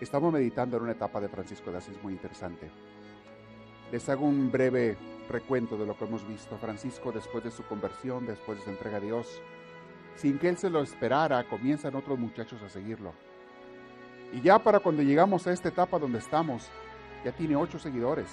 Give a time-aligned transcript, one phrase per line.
[0.00, 2.70] Estamos meditando en una etapa de Francisco de Asís muy interesante.
[3.90, 4.96] Les hago un breve
[5.28, 6.56] recuento de lo que hemos visto.
[6.56, 9.42] Francisco, después de su conversión, después de su entrega a Dios,
[10.14, 13.12] sin que él se lo esperara, comienzan otros muchachos a seguirlo.
[14.32, 16.68] Y ya para cuando llegamos a esta etapa donde estamos,
[17.24, 18.28] ya tiene ocho seguidores.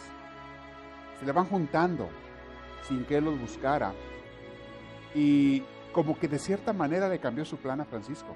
[1.20, 2.10] Se le van juntando
[2.84, 3.92] sin que él los buscara.
[5.16, 8.36] Y como que de cierta manera le cambió su plan a Francisco.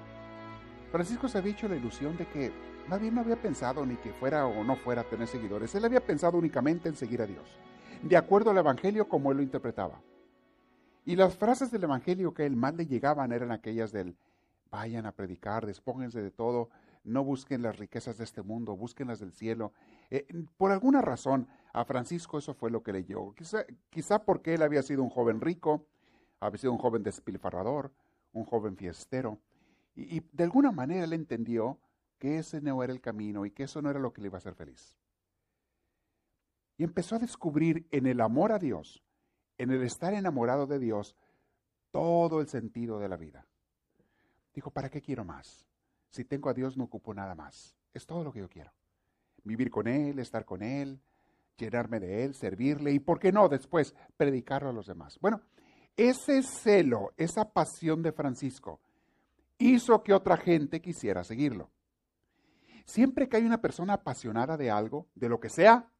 [0.91, 2.51] Francisco se había hecho la ilusión de que
[2.89, 5.75] Nadie no había pensado ni que fuera o no fuera a tener seguidores.
[5.75, 7.47] Él había pensado únicamente en seguir a Dios,
[8.01, 10.01] de acuerdo al Evangelio como él lo interpretaba.
[11.05, 14.17] Y las frases del Evangelio que él más le llegaban eran aquellas del
[14.71, 16.69] vayan a predicar, despóngense de todo,
[17.03, 19.71] no busquen las riquezas de este mundo, busquen las del cielo.
[20.09, 20.25] Eh,
[20.57, 23.35] por alguna razón, a Francisco eso fue lo que le llegó.
[23.35, 25.85] Quizá, quizá porque él había sido un joven rico,
[26.39, 27.91] había sido un joven despilfarrador,
[28.33, 29.37] un joven fiestero.
[29.95, 31.77] Y, y de alguna manera él entendió
[32.19, 34.37] que ese no era el camino y que eso no era lo que le iba
[34.37, 34.95] a hacer feliz.
[36.77, 39.03] Y empezó a descubrir en el amor a Dios,
[39.57, 41.15] en el estar enamorado de Dios,
[41.91, 43.47] todo el sentido de la vida.
[44.53, 45.65] Dijo, ¿para qué quiero más?
[46.09, 47.75] Si tengo a Dios no ocupo nada más.
[47.93, 48.71] Es todo lo que yo quiero.
[49.43, 50.99] Vivir con Él, estar con Él,
[51.57, 53.47] llenarme de Él, servirle y, ¿por qué no?
[53.49, 55.17] Después, predicarlo a los demás.
[55.19, 55.41] Bueno,
[55.95, 58.79] ese celo, esa pasión de Francisco,
[59.57, 61.69] hizo que otra gente quisiera seguirlo.
[62.89, 65.91] Siempre que hay una persona apasionada de algo, de lo que sea,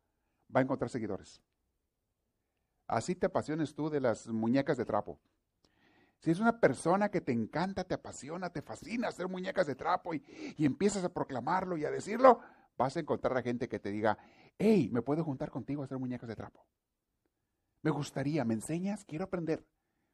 [0.53, 1.39] va a encontrar seguidores.
[2.87, 5.19] Así te apasiones tú de las muñecas de trapo.
[6.17, 10.15] Si es una persona que te encanta, te apasiona, te fascina hacer muñecas de trapo
[10.15, 10.23] y,
[10.57, 12.39] empiezas a proclamarlo y a decirlo,
[12.75, 14.17] vas a encontrar a gente que te diga,
[14.57, 16.65] hey, ¿me puedo juntar contigo a hacer muñecas de trapo?
[17.83, 19.05] Me gustaría, ¿me enseñas?
[19.05, 19.63] Quiero aprender.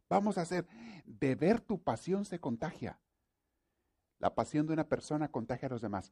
[0.10, 0.68] Vamos a hacer.
[1.06, 3.00] De ver tu pasión se contagia.
[4.20, 6.12] La pasión de una persona contagia a los demás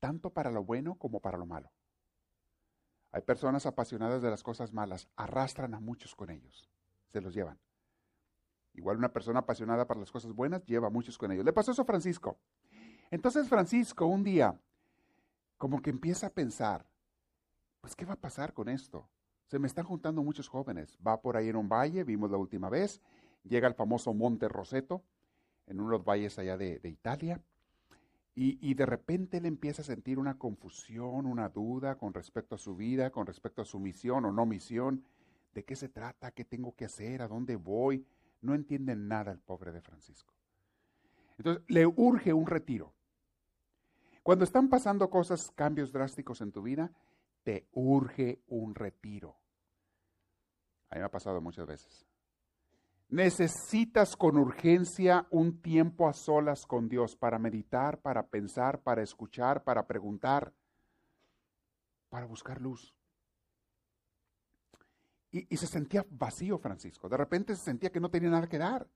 [0.00, 1.70] tanto para lo bueno como para lo malo.
[3.12, 6.68] Hay personas apasionadas de las cosas malas, arrastran a muchos con ellos,
[7.08, 7.58] se los llevan.
[8.74, 11.44] Igual una persona apasionada para las cosas buenas lleva a muchos con ellos.
[11.44, 12.38] Le pasó eso a Francisco.
[13.10, 14.60] Entonces Francisco un día
[15.56, 16.86] como que empieza a pensar,
[17.80, 19.08] pues ¿qué va a pasar con esto?
[19.46, 20.98] Se me están juntando muchos jóvenes.
[21.04, 23.00] Va por ahí en un valle, vimos la última vez,
[23.44, 25.02] llega al famoso Monte Roseto,
[25.66, 27.40] en uno de los valles allá de, de Italia,
[28.38, 32.76] y, de repente él empieza a sentir una confusión, una duda con respecto a su
[32.76, 35.06] vida, con respecto a su misión o no misión.
[35.54, 36.32] ¿De qué se trata?
[36.32, 37.22] ¿Qué tengo que hacer?
[37.22, 38.06] ¿A dónde voy?
[38.42, 40.34] No entiende nada el pobre de Francisco.
[41.38, 42.92] Entonces le urge un retiro.
[44.22, 46.92] Cuando están pasando cosas, cambios drásticos en tu vida,
[47.42, 49.38] te urge un retiro.
[50.90, 52.06] A mí me ha pasado muchas veces.
[53.08, 59.62] Necesitas con urgencia un tiempo a solas con Dios para meditar, para pensar, para escuchar,
[59.62, 60.52] para preguntar,
[62.08, 62.94] para buscar luz.
[65.30, 67.08] Y, se sentía vacío Francisco.
[67.08, 68.88] De repente se sentía que no tenía nada que dar.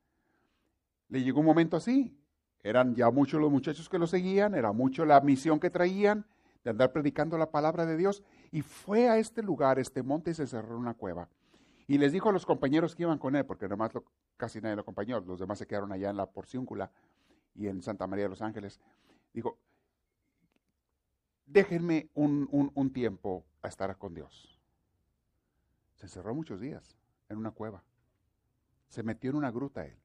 [1.09, 2.16] Le llegó un momento así.
[2.62, 6.27] Eran ya muchos los muchachos que lo seguían, era mucho la misión que traían
[6.65, 8.22] de andar predicando la palabra de Dios.
[8.50, 11.28] Y fue a este lugar, este monte, y se cerró una cueva.
[11.90, 14.04] Y les dijo a los compañeros que iban con él, porque nomás lo,
[14.36, 16.92] casi nadie lo acompañó, los demás se quedaron allá en la Porciúncula
[17.56, 18.78] y en Santa María de los Ángeles.
[19.34, 19.58] Dijo,
[21.46, 24.56] déjenme un, un tiempo a estar con Dios.
[25.96, 26.96] Se encerró muchos días
[27.28, 27.82] en una cueva.
[28.86, 29.98] Se metió en una gruta él,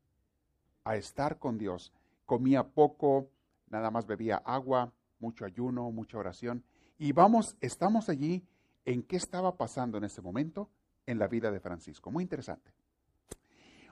[0.85, 1.93] a estar con Dios.
[2.25, 3.29] Comía poco,
[3.69, 6.63] nada más bebía agua, mucho ayuno, mucha oración.
[6.97, 8.43] Y vamos, estamos allí
[8.85, 10.71] en qué estaba pasando en ese momento
[11.05, 12.11] en la vida de Francisco.
[12.11, 12.71] Muy interesante.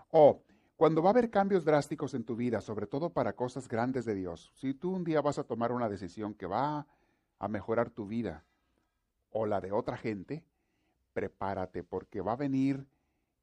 [0.10, 0.42] O
[0.76, 4.16] cuando va a haber cambios drásticos en tu vida, sobre todo para cosas grandes de
[4.16, 6.88] Dios, si tú un día vas a tomar una decisión que va
[7.40, 8.44] a mejorar tu vida
[9.32, 10.44] o la de otra gente,
[11.14, 12.86] prepárate porque va a venir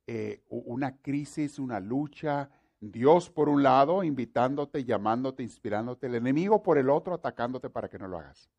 [0.07, 2.51] eh, una crisis, una lucha,
[2.81, 7.99] Dios por un lado invitándote, llamándote, inspirándote, el enemigo por el otro atacándote para que
[7.99, 8.51] no lo hagas.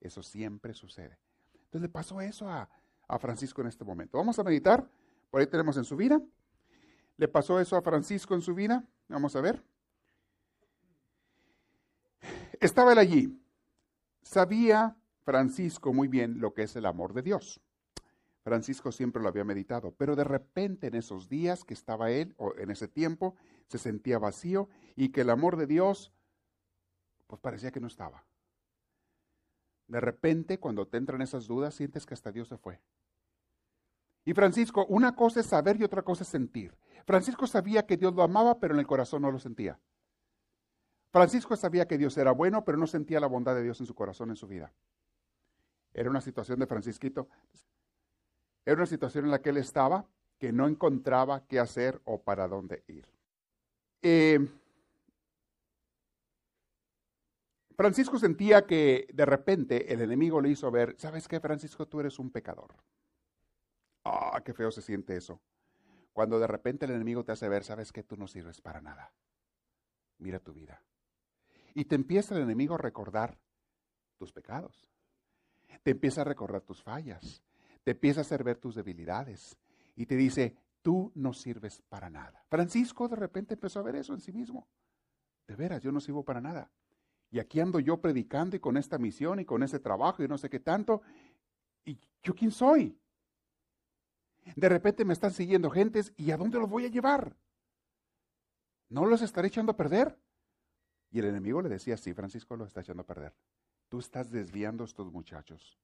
[0.00, 1.18] Eso siempre sucede.
[1.54, 2.68] Entonces le pasó eso a,
[3.14, 4.18] a Francisco en este momento.
[4.18, 4.88] Vamos a meditar.
[5.30, 6.20] Por ahí tenemos en su vida.
[7.16, 8.84] ¿Le pasó eso a Francisco en su vida?
[9.08, 9.62] Vamos a ver.
[12.60, 13.40] Estaba él allí.
[14.22, 17.60] Sabía Francisco muy bien lo que es el amor de Dios.
[18.42, 22.54] Francisco siempre lo había meditado, pero de repente en esos días que estaba él, o
[22.56, 23.36] en ese tiempo,
[23.68, 26.12] se sentía vacío y que el amor de Dios,
[27.28, 28.24] pues parecía que no estaba.
[29.86, 32.80] De repente, cuando te entran esas dudas, sientes que hasta Dios se fue.
[34.24, 36.76] Y Francisco, una cosa es saber y otra cosa es sentir.
[37.06, 39.78] Francisco sabía que Dios lo amaba, pero en el corazón no lo sentía.
[41.12, 43.94] Francisco sabía que Dios era bueno, pero no sentía la bondad de Dios en su
[43.94, 44.72] corazón, en su vida.
[45.92, 47.28] Era una situación de Francisquito.
[48.64, 50.06] Era una situación en la que él estaba
[50.38, 53.06] que no encontraba qué hacer o para dónde ir.
[54.02, 54.46] Eh,
[57.76, 61.86] Francisco sentía que de repente el enemigo le hizo ver, ¿sabes qué, Francisco?
[61.86, 62.74] Tú eres un pecador.
[64.04, 65.40] Ah, qué feo se siente eso.
[66.12, 68.02] Cuando de repente el enemigo te hace ver, ¿sabes qué?
[68.02, 69.12] Tú no sirves para nada.
[70.18, 70.80] Mira tu vida.
[71.74, 73.38] Y te empieza el enemigo a recordar
[74.16, 74.86] tus pecados.
[75.82, 77.42] Te empieza a recordar tus fallas.
[77.82, 79.56] Te empieza a hacer ver tus debilidades.
[79.96, 82.44] Y te dice, tú no sirves para nada.
[82.48, 84.68] Francisco de repente empezó a ver eso en sí mismo.
[85.48, 86.70] De veras, yo no sirvo para nada.
[87.30, 90.38] Y aquí ando yo predicando y con esta misión y con ese trabajo y no
[90.38, 91.02] sé qué tanto.
[91.84, 92.96] ¿Y yo quién soy?
[94.56, 97.36] De repente me están siguiendo gentes y ¿a dónde los voy a llevar?
[98.88, 100.18] ¿No los estaré echando a perder?
[101.10, 103.34] Y el enemigo le decía, sí, Francisco lo está echando a perder.
[103.88, 105.78] Tú estás desviando a estos muchachos.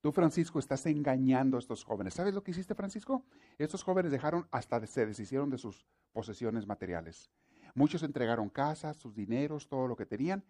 [0.00, 2.14] Tú, Francisco, estás engañando a estos jóvenes.
[2.14, 3.24] ¿Sabes lo que hiciste, Francisco?
[3.58, 7.30] Estos jóvenes dejaron hasta se deshicieron de sus posesiones materiales.
[7.74, 10.44] Muchos entregaron casas, sus dineros, todo lo que tenían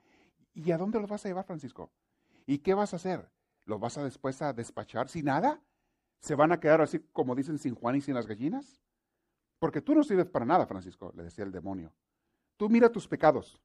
[0.55, 1.93] ¿Y a dónde los vas a llevar, Francisco?
[2.47, 3.31] ¿Y qué vas a hacer?
[3.65, 5.63] ¿Los vas a después a despachar sin nada?
[6.23, 8.81] ¿Se van a quedar así como dicen sin Juan y sin las gallinas?
[9.59, 11.93] Porque tú no sirves para nada, Francisco, le decía el demonio.
[12.57, 13.61] Tú mira tus pecados,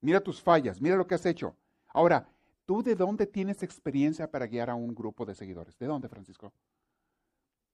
[0.00, 1.56] mira tus fallas, mira lo que has hecho.
[1.88, 2.28] Ahora,
[2.64, 5.76] ¿tú de dónde tienes experiencia para guiar a un grupo de seguidores?
[5.76, 6.52] ¿De dónde, Francisco?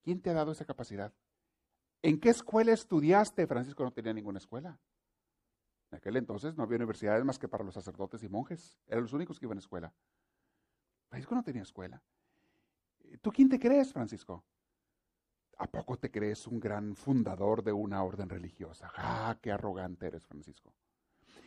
[0.03, 1.13] ¿Quién te ha dado esa capacidad?
[2.01, 3.47] ¿En qué escuela estudiaste?
[3.47, 4.79] Francisco no tenía ninguna escuela.
[5.91, 8.79] En aquel entonces no había universidades más que para los sacerdotes y monjes.
[8.87, 9.93] Eran los únicos que iban a escuela.
[11.11, 12.03] Francisco no tenía escuela.
[13.21, 14.45] ¿Tú quién te crees, Francisco?
[15.59, 18.91] ¿A poco te crees un gran fundador de una orden religiosa?
[18.97, 20.75] ¡Ah, qué arrogante eres, Francisco!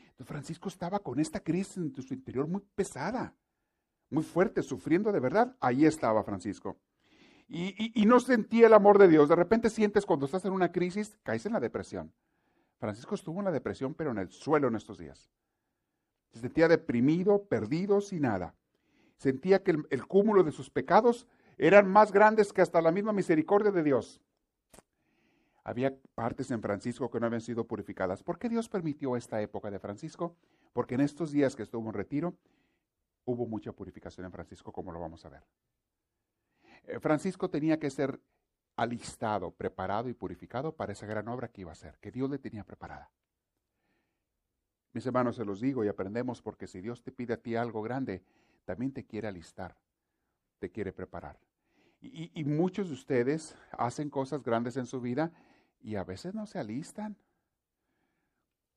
[0.01, 3.35] Entonces, Francisco estaba con esta crisis en su interior muy pesada,
[4.09, 5.55] muy fuerte, sufriendo de verdad.
[5.59, 6.79] Ahí estaba Francisco.
[7.47, 9.29] Y, y no sentía el amor de Dios.
[9.29, 12.13] De repente sientes cuando estás en una crisis, caes en la depresión.
[12.79, 15.29] Francisco estuvo en la depresión, pero en el suelo en estos días.
[16.31, 18.55] Se sentía deprimido, perdido, sin nada.
[19.17, 23.71] Sentía que el, cúmulo de sus pecados eran más grandes que hasta la misma misericordia
[23.71, 24.21] de Dios.
[25.63, 28.23] Había partes en Francisco que no habían sido purificadas.
[28.23, 30.35] ¿Por qué Dios permitió esta época de Francisco?
[30.71, 32.35] Porque en estos días que estuvo en retiro,
[33.25, 35.43] hubo mucha purificación en Francisco, como lo vamos a ver.
[36.85, 38.21] Eh, Francisco tenía que ser
[38.77, 42.37] alistado, preparado y purificado para esa gran obra que iba a hacer, que Dios le
[42.37, 43.11] tenía preparada.
[44.93, 47.81] Mis hermanos, se los digo y aprendemos porque si Dios te pide a ti algo
[47.81, 48.23] grande,
[48.63, 49.75] también te quiere alistar,
[50.59, 51.37] te quiere preparar.
[51.99, 55.31] Y, y, muchos de ustedes hacen cosas grandes en su vida
[55.81, 57.17] y a veces no se alistan.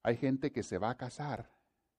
[0.02, 1.50] Hay gente que se va a casar,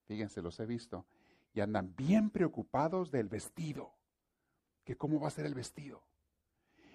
[0.07, 1.05] fíjense, los he visto,
[1.53, 3.93] y andan bien preocupados del vestido,
[4.83, 6.03] que cómo va a ser el vestido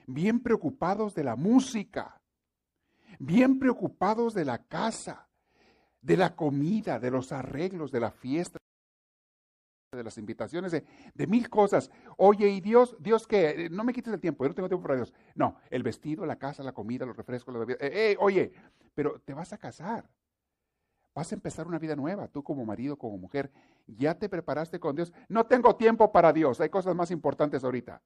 [0.07, 2.21] bien preocupados de la música,
[3.19, 5.29] bien preocupados de la casa,
[6.01, 8.59] de la comida, de los arreglos, de la fiesta,
[9.97, 11.91] de las invitaciones, de, mil cosas.
[12.17, 14.97] Oye, y Dios, Dios que, no me quites el tiempo, yo no tengo tiempo para
[14.97, 15.15] Dios.
[15.35, 17.79] No, el vestido, la casa, la comida, los refrescos, la bebida.
[17.81, 18.53] Eh, eh, oye,
[18.95, 20.09] pero te vas a casar.
[21.15, 23.51] Vas a empezar una vida nueva, tú como marido, como mujer.
[23.87, 25.13] Ya te preparaste con Dios.
[25.29, 28.03] No tengo tiempo para Dios, hay cosas más importantes ahorita.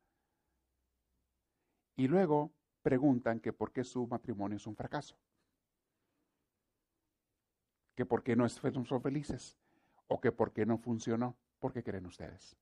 [1.97, 5.17] Y luego preguntan que por qué su matrimonio es un fracaso.
[7.95, 9.59] Que por qué no son felices.
[10.07, 11.37] O que por qué no funcionó.
[11.61, 12.57] ¿Por qué creen ustedes?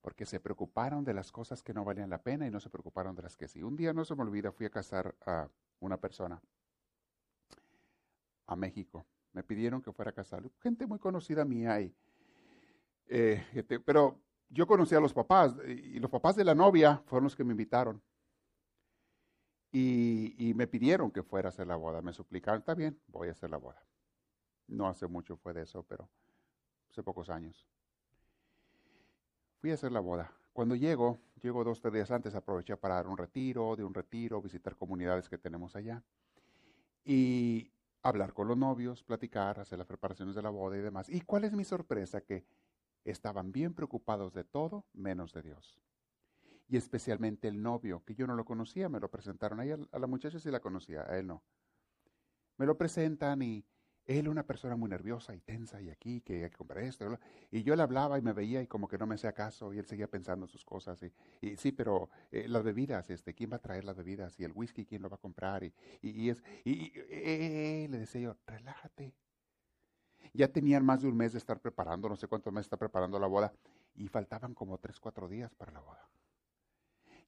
[0.00, 3.14] Porque se preocuparon de las cosas que no valían la pena y no se preocuparon
[3.14, 3.62] de las que sí.
[3.62, 6.42] Un día no se me olvida, fui a casar a una persona
[8.46, 9.06] a México.
[9.32, 10.42] Me pidieron que fuera a casar.
[10.60, 11.94] Gente muy conocida mía ahí.
[13.06, 17.24] Eh, este, pero yo conocí a los papás y los papás de la novia fueron
[17.24, 18.02] los que me invitaron.
[19.74, 22.02] Y, me pidieron que fuera a hacer la boda.
[22.02, 23.82] Me suplicaron, está bien, voy a hacer la boda.
[24.66, 26.10] No hace mucho fue de eso, pero
[26.92, 27.66] hace pocos años.
[29.60, 30.30] Fui a hacer la boda.
[30.52, 34.42] Cuando llego, llego dos, tres días antes, aproveché para dar un retiro, de un retiro,
[34.42, 36.04] visitar comunidades que tenemos allá.
[37.04, 37.72] Y
[38.02, 41.08] hablar con los novios, platicar, hacer las preparaciones de la boda y demás.
[41.08, 42.20] ¿Y cuál es mi sorpresa?
[42.20, 42.44] Que
[43.04, 45.80] estaban bien preocupados de todo menos de Dios.
[46.68, 49.60] Y especialmente el novio, que yo no lo conocía, me lo presentaron.
[49.60, 51.42] Ahí a la muchacha sí la conocía, a él no.
[52.58, 53.64] Me lo presentan y
[54.06, 57.18] él una persona muy nerviosa y tensa y aquí, que hay que comprar esto.
[57.50, 59.78] Y yo le hablaba y me veía y como que no me hacía caso y
[59.78, 61.02] él seguía pensando en sus cosas.
[61.40, 64.38] Y, sí, pero eh, las bebidas, este, ¿quién va a traer las bebidas?
[64.40, 65.62] Y el whisky, ¿quién lo va a comprar?
[65.62, 66.30] Y, y,
[66.64, 69.14] eh, le decía yo, relájate.
[70.34, 73.18] Ya tenían más de un mes de estar preparando, no sé cuántos meses está preparando
[73.18, 73.52] la boda,
[73.94, 76.08] y faltaban como tres, cuatro días para la boda.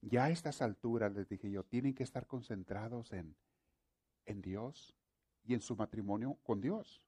[0.01, 3.35] Ya a estas alturas, les dije yo, tienen que estar concentrados en,
[4.25, 4.95] en Dios,
[5.45, 7.01] y en su matrimonio con Dios.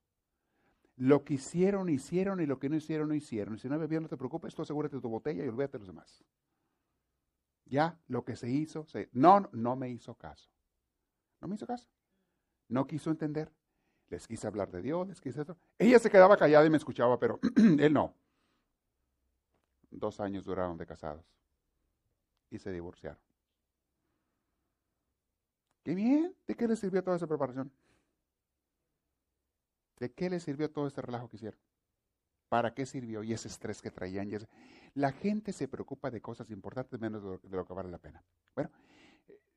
[0.96, 3.54] Lo que hicieron, hicieron y lo que no hicieron, no hicieron.
[3.54, 5.88] Y si no bebieron, no te preocupes, tú asegúrate tu botella y olvídate de los
[5.88, 6.24] demás.
[7.66, 9.08] Ya, lo que se hizo, se...
[9.12, 10.50] no, no me hizo caso.
[11.40, 11.88] No me hizo caso.
[12.68, 13.52] No quiso entender.
[14.08, 15.44] Les quise hablar de Dios, les quise.
[15.78, 18.14] Ella se quedaba callada y me escuchaba, pero él no.
[19.90, 21.24] Dos años duraron de casados
[22.50, 23.20] y se divorciaron.
[25.84, 27.70] Qué bien, ¿de qué le sirvió toda esa preparación?
[29.98, 31.58] ¿De qué le sirvió todo este relajo que hicieron?
[32.48, 33.22] ¿Para qué sirvió?
[33.22, 34.30] Y ese estrés que traían.
[34.94, 38.24] La gente se preocupa de cosas importantes menos de lo, que vale la pena.
[38.54, 38.70] Bueno,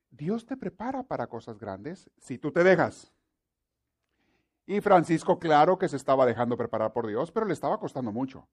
[0.09, 3.13] Dios te prepara para cosas grandes si tú te dejas.
[4.65, 8.47] Y Francisco, claro que se estaba dejando preparar por Dios, pero le estaba costando mucho.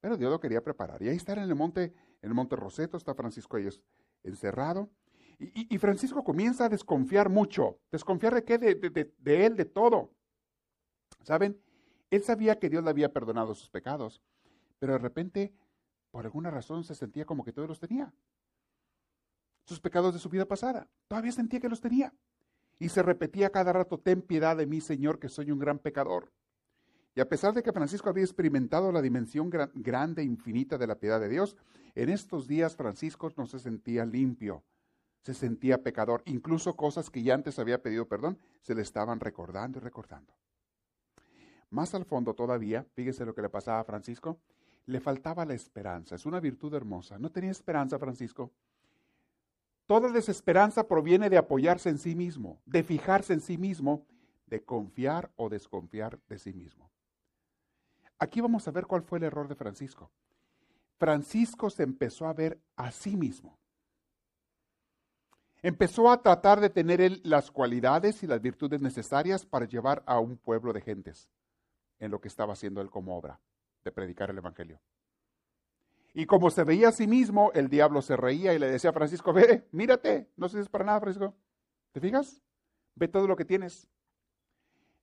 [0.00, 1.02] Pero Dios lo quería preparar.
[1.02, 3.68] Y ahí está en el monte, en el monte Roseto, está Francisco ahí
[4.22, 4.88] encerrado.
[5.38, 7.78] Y, Francisco comienza a desconfiar mucho.
[7.90, 8.58] ¿Desconfiar de qué?
[8.58, 10.10] de él, de todo.
[11.22, 11.60] ¿Saben?
[12.10, 14.20] Él sabía que Dios le había perdonado sus pecados,
[14.78, 15.52] pero de repente,
[16.10, 18.12] por alguna razón, se sentía como que todos los tenía.
[19.64, 22.12] Sus pecados de su vida pasada, todavía sentía que los tenía.
[22.78, 26.32] Y se repetía cada rato, ten piedad de mí, Señor, que soy un gran pecador.
[27.14, 30.98] Y a pesar de que Francisco había experimentado la dimensión grande e infinita de la
[30.98, 31.56] piedad de Dios,
[31.94, 34.64] en estos días Francisco no se sentía limpio,
[35.20, 36.22] se sentía pecador.
[36.24, 40.32] Incluso cosas que ya antes había pedido perdón, se le estaban recordando y recordando.
[41.70, 44.40] Más al fondo todavía, fíjese lo que le pasaba a Francisco,
[44.86, 46.16] le faltaba la esperanza.
[46.16, 47.18] Es una virtud hermosa.
[47.18, 48.50] No tenía esperanza, Francisco.
[49.86, 54.06] Toda desesperanza proviene de apoyarse en sí mismo, de fijarse en sí mismo,
[54.46, 56.90] de confiar o desconfiar de sí mismo.
[58.18, 60.10] Aquí vamos a ver cuál fue el error de Francisco.
[60.98, 63.58] Francisco se empezó a ver a sí mismo.
[65.62, 70.36] Empezó a tratar de tener las cualidades y las virtudes necesarias para llevar a un
[70.36, 71.30] pueblo de gentes
[72.00, 73.38] en lo que estaba haciendo él como obra
[73.84, 74.80] de predicar el Evangelio.
[76.12, 78.94] Y como se veía a sí mismo, el diablo se reía y le decía a
[78.94, 81.34] Francisco, ve, mírate, no sirves para nada, Francisco.
[81.92, 82.42] ¿Te fijas?
[82.96, 83.88] Ve todo lo que tienes.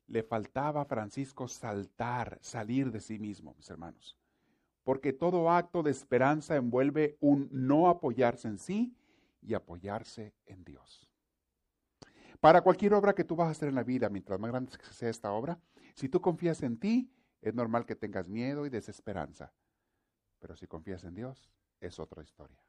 [0.08, 4.18] Le faltaba a Francisco saltar, salir de sí mismo, mis hermanos.
[4.84, 8.94] Porque todo acto de esperanza envuelve un no apoyarse en sí
[9.42, 11.10] y apoyarse en Dios.
[12.40, 15.10] Para cualquier obra que tú vas a hacer en la vida, mientras más grande sea
[15.10, 15.60] esta obra,
[15.98, 17.12] si tú confías en ti,
[17.42, 19.52] es normal que tengas miedo y desesperanza.
[20.38, 21.52] Pero si confías en Dios,
[21.82, 22.64] es otra historia.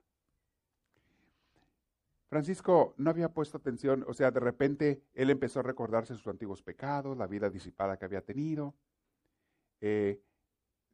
[2.31, 6.63] Francisco no había puesto atención, o sea, de repente él empezó a recordarse sus antiguos
[6.63, 8.75] pecados, la vida disipada que había tenido.
[9.83, 10.23] Eh,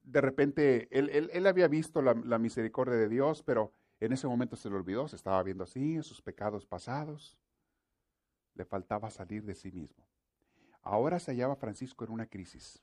[0.03, 4.69] de repente él, había visto la, la, misericordia de Dios, pero en ese momento se
[4.69, 7.39] le olvidó, se estaba viendo así, en sus pecados pasados.
[8.55, 10.05] Le faltaba salir de sí mismo.
[10.85, 12.83] Ahora se hallaba Francisco en una crisis.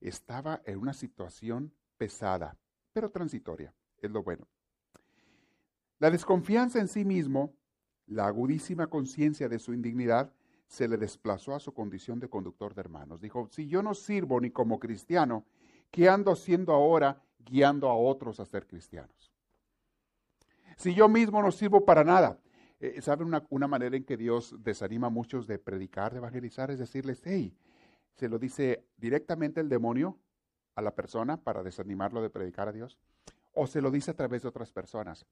[0.00, 2.56] Estaba en una situación pesada,
[2.92, 4.46] pero transitoria, es lo bueno.
[5.98, 7.54] La desconfianza en sí mismo,
[8.06, 10.30] la agudísima conciencia de su indignidad,
[10.68, 13.20] se le desplazó a su condición de conductor de hermanos.
[13.20, 15.46] Dijo, si yo no sirvo ni como cristiano,
[15.90, 19.32] ¿qué ando haciendo ahora guiando a otros a ser cristianos?
[20.76, 22.38] Si yo mismo no sirvo para nada,
[22.78, 26.70] eh, ¿Saben una, manera en que Dios desanima a muchos de predicar, de evangelizar?
[26.70, 27.56] Es decirles, hey,
[28.14, 30.18] se lo dice directamente el demonio
[30.74, 32.98] a la persona para desanimarlo de predicar a Dios,
[33.54, 35.26] o se lo dice a través de otras personas.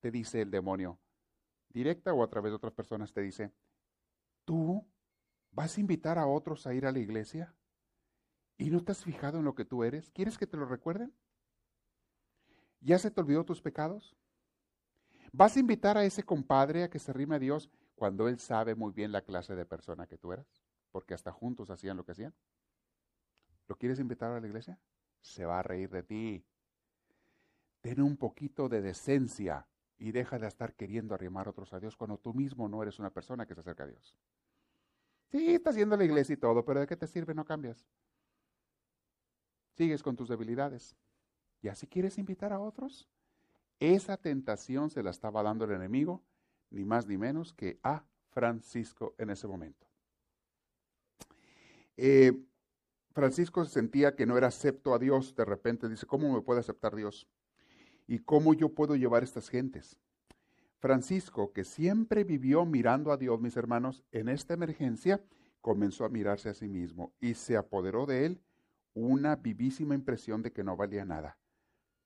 [0.00, 0.98] Te dice el demonio,
[1.68, 3.52] directa o a través de otras personas, te dice,
[4.46, 4.86] ¿tú
[5.50, 7.54] vas a invitar a otros a ir a la iglesia?
[8.56, 10.10] ¿Y no te has fijado en lo que tú eres?
[10.10, 11.12] ¿Quieres que te lo recuerden?
[12.80, 14.16] ¿Ya se te olvidó tus pecados?
[15.32, 18.74] ¿Vas a invitar a ese compadre a que se rime a Dios cuando él sabe
[18.74, 20.46] muy bien la clase de persona que tú eras?
[20.90, 22.34] Porque hasta juntos hacían lo que hacían.
[23.66, 24.78] ¿Lo quieres invitar a la iglesia?
[25.22, 26.44] Se va a reír de ti.
[27.80, 31.96] Ten un poquito de decencia y deja de estar queriendo arrimar a otros a Dios
[31.96, 34.14] cuando tú mismo no eres una persona que se acerca a Dios.
[35.30, 37.34] Sí, estás haciendo la iglesia y todo, pero ¿de qué te sirve?
[37.34, 37.86] No cambias.
[39.74, 40.94] sigues con tus debilidades.
[41.62, 43.08] ¿Y así quieres invitar a otros?
[43.82, 46.22] Esa tentación se la estaba dando el enemigo,
[46.70, 49.88] ni más ni menos que a Francisco en ese momento.
[51.96, 52.32] Eh,
[53.10, 55.34] Francisco sentía que no era acepto a Dios.
[55.34, 57.28] De repente dice, ¿cómo me puede aceptar Dios?
[58.06, 59.98] ¿Y cómo yo puedo llevar estas gentes?
[60.78, 65.20] Francisco, que siempre vivió mirando a Dios, mis hermanos, en esta emergencia
[65.60, 68.42] comenzó a mirarse a sí mismo y se apoderó de él
[68.94, 71.36] una vivísima impresión de que no valía nada,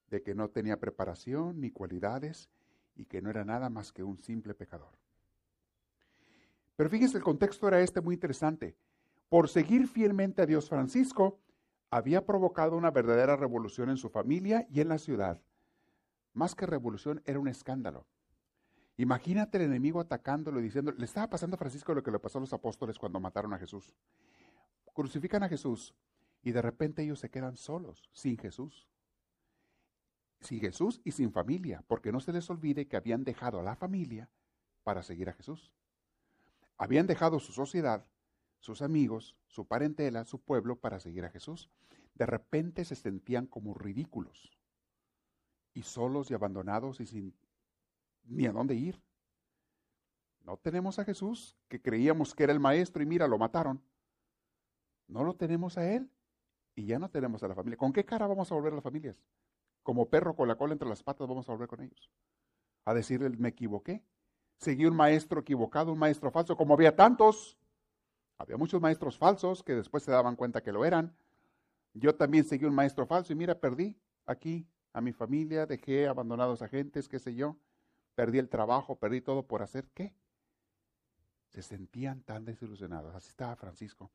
[0.09, 2.49] de que no tenía preparación ni cualidades
[2.95, 4.97] y que no era nada más que un simple pecador.
[6.75, 8.75] Pero fíjense, el contexto era este muy interesante.
[9.29, 11.39] Por seguir fielmente a Dios, Francisco
[11.89, 15.41] había provocado una verdadera revolución en su familia y en la ciudad.
[16.33, 18.05] Más que revolución, era un escándalo.
[18.97, 22.39] Imagínate el enemigo atacándolo y diciendo, le estaba pasando a Francisco lo que le pasó
[22.39, 23.95] a los apóstoles cuando mataron a Jesús.
[24.93, 25.93] Crucifican a Jesús
[26.43, 28.87] y de repente ellos se quedan solos, sin Jesús.
[30.41, 33.75] Sin Jesús y sin familia, porque no se les olvide que habían dejado a la
[33.75, 34.29] familia
[34.83, 35.73] para seguir a Jesús.
[36.77, 38.05] Habían dejado su sociedad,
[38.59, 41.69] sus amigos, su parentela, su pueblo para seguir a Jesús.
[42.13, 44.57] De repente se sentían como ridículos
[45.73, 47.35] y solos y abandonados y sin
[48.23, 49.01] ni a dónde ir.
[50.43, 53.81] No tenemos a Jesús, que creíamos que era el maestro y mira, lo mataron.
[55.07, 56.09] No lo tenemos a Él
[56.75, 57.77] y ya no tenemos a la familia.
[57.77, 59.17] ¿Con qué cara vamos a volver a las familias?
[59.87, 62.11] Como perro con la cola entre las patas vamos a volver con ellos.
[62.83, 64.03] A decirle, me equivoqué.
[64.57, 67.57] Seguí un maestro equivocado, un maestro falso, como había tantos.
[68.37, 71.15] Había muchos maestros falsos que después se daban cuenta que lo eran.
[71.93, 76.61] Yo también seguí un maestro falso y mira, perdí aquí a mi familia, dejé abandonados
[76.61, 77.57] a gentes, qué sé yo
[78.17, 80.11] perdí el trabajo, perdí todo por hacer qué.
[81.49, 83.13] Se sentían tan desilusionados.
[83.13, 84.09] Así estaba Francisco.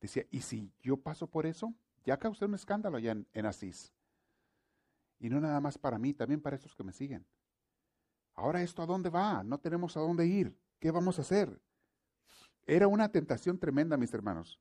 [0.00, 1.74] Decía, ¿y si yo paso por eso?
[2.06, 3.92] Ya causé un escándalo allá en, Asís.
[5.22, 7.24] Y no nada más para mí, también para esos que me siguen.
[8.34, 9.44] Ahora esto a dónde va?
[9.44, 10.58] No tenemos a dónde ir.
[10.80, 11.62] ¿Qué vamos a hacer?
[12.66, 14.58] Era una tentación tremenda, mis hermanos.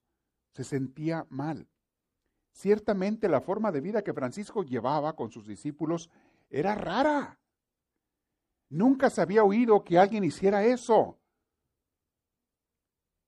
[0.51, 1.67] Se sentía mal.
[2.51, 6.11] Ciertamente la forma de vida que Francisco llevaba con sus discípulos
[6.51, 7.39] era rara.
[8.69, 11.17] Nunca se había oído que alguien hiciera eso.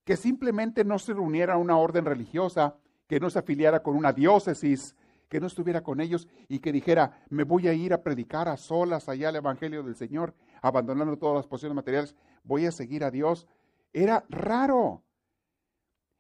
[0.04, 4.14] Que simplemente no se reuniera a una orden religiosa, que no se afiliara con una
[4.14, 4.96] diócesis,
[5.34, 8.56] que no estuviera con ellos y que dijera, me voy a ir a predicar a
[8.56, 13.10] solas allá el Evangelio del Señor, abandonando todas las posiciones materiales, voy a seguir a
[13.10, 13.48] Dios.
[13.94, 15.02] Era raro.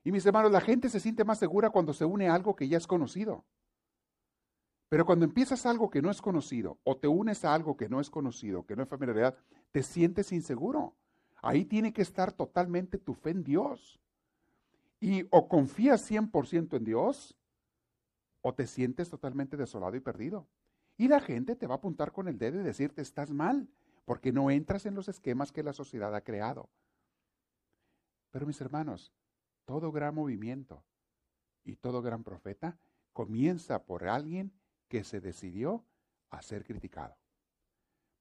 [0.03, 2.67] Y mis hermanos, la gente se siente más segura cuando se une a algo que
[2.67, 3.45] ya es conocido.
[4.89, 8.01] Pero cuando empiezas algo que no es conocido o te unes a algo que no
[8.01, 9.37] es conocido, que no es familiaridad,
[9.71, 10.95] te sientes inseguro.
[11.43, 14.01] Ahí tiene que estar totalmente tu fe en Dios.
[14.99, 17.37] Y o confías 100% en Dios
[18.43, 20.47] o te sientes totalmente desolado y perdido.
[20.97, 23.67] Y la gente te va a apuntar con el dedo y decirte estás mal,
[24.05, 26.69] porque no entras en los esquemas que la sociedad ha creado.
[28.29, 29.13] Pero mis hermanos,
[29.65, 30.83] todo gran movimiento
[31.63, 32.77] y todo gran profeta
[33.13, 34.51] comienza por alguien
[34.89, 35.85] que se decidió
[36.29, 37.15] a ser criticado.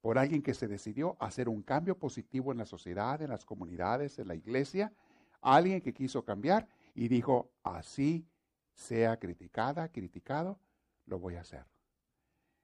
[0.01, 3.45] Por alguien que se decidió a hacer un cambio positivo en la sociedad, en las
[3.45, 4.93] comunidades, en la iglesia.
[5.41, 8.29] Alguien que quiso cambiar y dijo, así
[8.75, 10.59] sea criticada, criticado,
[11.07, 11.65] lo voy a hacer.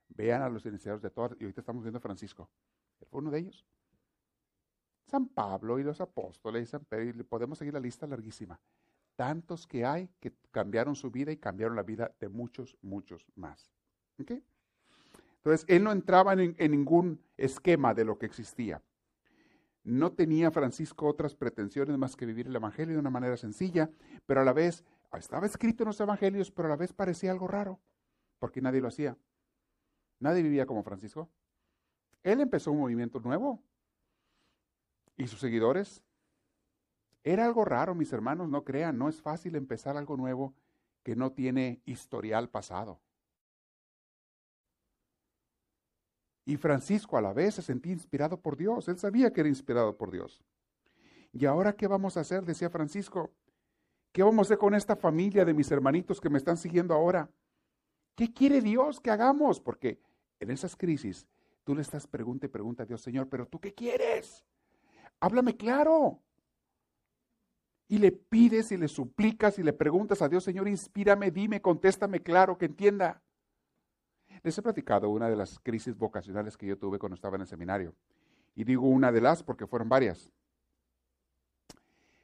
[0.08, 2.48] Vean a los iniciadores de todas, y ahorita estamos viendo a Francisco.
[3.00, 3.66] Él fue uno de ellos.
[5.06, 8.60] San Pablo y los apóstoles y San Pedro, y podemos seguir la lista larguísima.
[9.16, 13.70] Tantos que hay que cambiaron su vida y cambiaron la vida de muchos, muchos más.
[14.18, 18.82] Entonces, él no entraba en, ningún esquema de lo que existía.
[19.84, 23.90] No tenía Francisco otras pretensiones más que vivir el Evangelio de una manera sencilla,
[24.26, 24.84] pero a la vez
[25.16, 27.80] estaba escrito en los Evangelios, pero a la vez parecía algo raro,
[28.38, 29.16] porque nadie lo hacía.
[30.20, 31.30] Nadie vivía como Francisco.
[32.22, 33.62] Él empezó un movimiento nuevo.
[35.16, 36.02] ¿Y sus seguidores?
[37.24, 40.54] Era algo raro, mis hermanos, no crean, no es fácil empezar algo nuevo
[41.02, 43.00] que no tiene historial pasado.
[46.44, 48.88] Y Francisco a la vez se sentía inspirado por Dios.
[48.88, 50.42] Él sabía que era inspirado por Dios.
[51.32, 52.44] ¿Y ahora qué vamos a hacer?
[52.44, 53.30] Decía Francisco.
[54.12, 57.30] ¿Qué vamos a hacer con esta familia de mis hermanitos que me están siguiendo ahora?
[58.14, 59.60] ¿Qué quiere Dios que hagamos?
[59.60, 60.00] Porque
[60.40, 61.26] en esas crisis
[61.64, 64.44] tú le estás pregunta y pregunta a Dios, Señor, pero tú qué quieres?
[65.20, 66.20] Háblame claro.
[67.86, 72.22] Y le pides y le suplicas y le preguntas a Dios, Señor, inspírame, dime, contéstame
[72.22, 73.22] claro, que entienda.
[74.42, 77.46] Les he platicado una de las crisis vocacionales que yo tuve cuando estaba en el
[77.46, 77.94] seminario.
[78.54, 80.32] Y digo una de las porque fueron varias.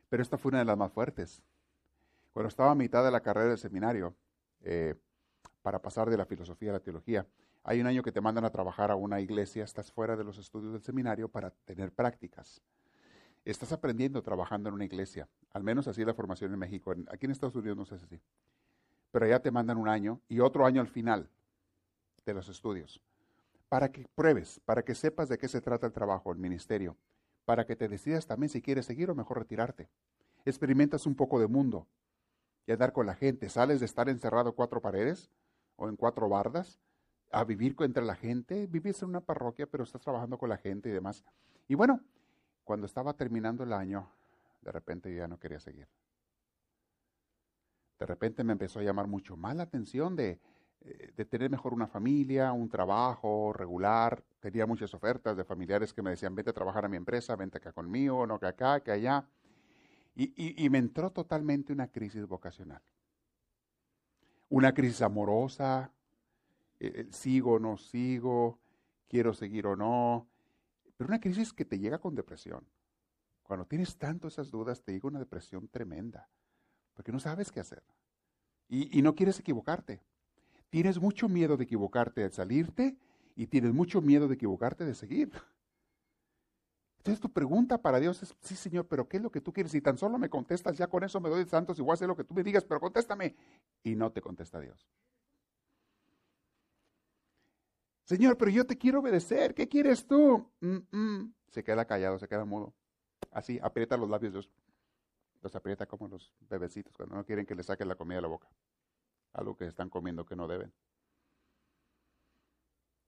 [0.08, 1.42] Pero esta fue una de las más fuertes.
[2.34, 4.14] Cuando estaba a mitad de la carrera del seminario,
[4.60, 4.96] eh,
[5.64, 7.26] para pasar de la filosofía a la teología.
[7.62, 10.36] Hay un año que te mandan a trabajar a una iglesia, estás fuera de los
[10.36, 12.60] estudios del seminario para tener prácticas.
[13.46, 16.94] Estás aprendiendo trabajando en una iglesia, al menos así la formación en México.
[17.08, 18.20] Aquí en Estados Unidos no sé si.
[19.10, 21.30] Pero allá te mandan un año y otro año al final
[22.26, 23.00] de los estudios,
[23.70, 26.96] para que pruebes, para que sepas de qué se trata el trabajo, el ministerio,
[27.46, 29.88] para que te decidas también si quieres seguir o mejor retirarte.
[30.44, 31.86] Experimentas un poco de mundo
[32.66, 33.48] y andar con la gente.
[33.48, 35.30] Sales de estar encerrado cuatro paredes
[35.76, 36.80] o en cuatro bardas
[37.30, 38.66] a vivir entre la gente.
[38.66, 41.24] Vives en una parroquia, pero estás trabajando con la gente y demás.
[41.68, 42.00] Y bueno,
[42.64, 44.08] cuando estaba terminando el año,
[44.62, 45.88] de repente yo ya no quería seguir.
[47.98, 50.40] De repente me empezó a llamar mucho más la atención de,
[50.80, 54.22] eh, tener mejor una familia, un trabajo regular.
[54.40, 57.58] Tenía muchas ofertas de familiares que me decían, vete a trabajar a mi empresa, vente
[57.58, 59.26] acá conmigo, no que acá, que allá.
[60.16, 62.82] Y, me entró totalmente una crisis vocacional.
[64.48, 65.92] Una crisis amorosa,
[66.78, 68.60] eh, eh, sigo o no sigo,
[69.08, 70.28] quiero seguir o no,
[70.96, 72.64] pero una crisis que te llega con depresión.
[73.42, 76.28] Cuando tienes tanto esas dudas, te llega una depresión tremenda,
[76.94, 77.82] porque no sabes qué hacer.
[78.68, 80.00] y no quieres equivocarte.
[80.70, 82.96] Tienes mucho miedo de equivocarte al salirte
[83.36, 85.30] y tienes mucho miedo de equivocarte de seguir.
[87.04, 89.72] Entonces tu pregunta para Dios es, sí Señor, pero ¿qué es lo que tú quieres?
[89.72, 92.16] Si tan solo me contestas, ya con eso me doy de santos y voy lo
[92.16, 93.36] que tú me digas, pero contéstame.
[93.82, 94.88] Y no te contesta Dios.
[98.04, 100.50] Señor, pero yo te quiero obedecer, ¿qué quieres tú?
[101.48, 102.72] Se queda callado, se queda mudo.
[103.30, 104.50] Así, aprieta los labios, Dios.
[105.42, 108.28] Los aprieta como los bebecitos cuando no quieren que le saquen la comida de la
[108.28, 108.48] boca.
[109.34, 110.72] Algo que están comiendo que no deben.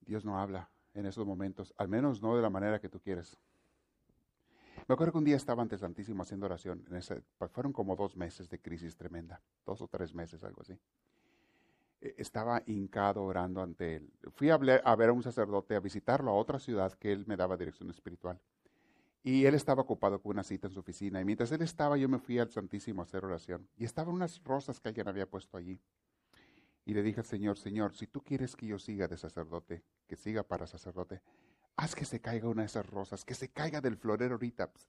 [0.01, 3.39] Dios no habla en esos momentos, al menos no de la manera que tú quieres.
[4.89, 6.85] Me acuerdo que un día estaba ante Santísimo haciendo oración.
[6.91, 7.01] En
[7.39, 10.79] pues, fueron como dos meses de crisis tremenda, dos o tres meses, algo así.
[12.01, 14.13] E, estaba hincado orando ante él.
[14.35, 17.37] Fui a, a ver a un sacerdote, a visitarlo a otra ciudad que él me
[17.37, 18.41] daba dirección espiritual.
[19.25, 21.21] Y él estaba ocupado con una cita en su oficina.
[21.21, 23.69] Y mientras él estaba, yo me fui al Santísimo a hacer oración.
[23.77, 25.81] Y estaban unas rosas que alguien había puesto allí.
[26.85, 30.15] Y le dije al Señor, Señor, si tú quieres que yo siga de sacerdote, que
[30.15, 31.21] siga para sacerdote,
[31.77, 34.71] haz que se caiga una de esas rosas, que se caiga del florero ahorita.
[34.71, 34.89] Pues,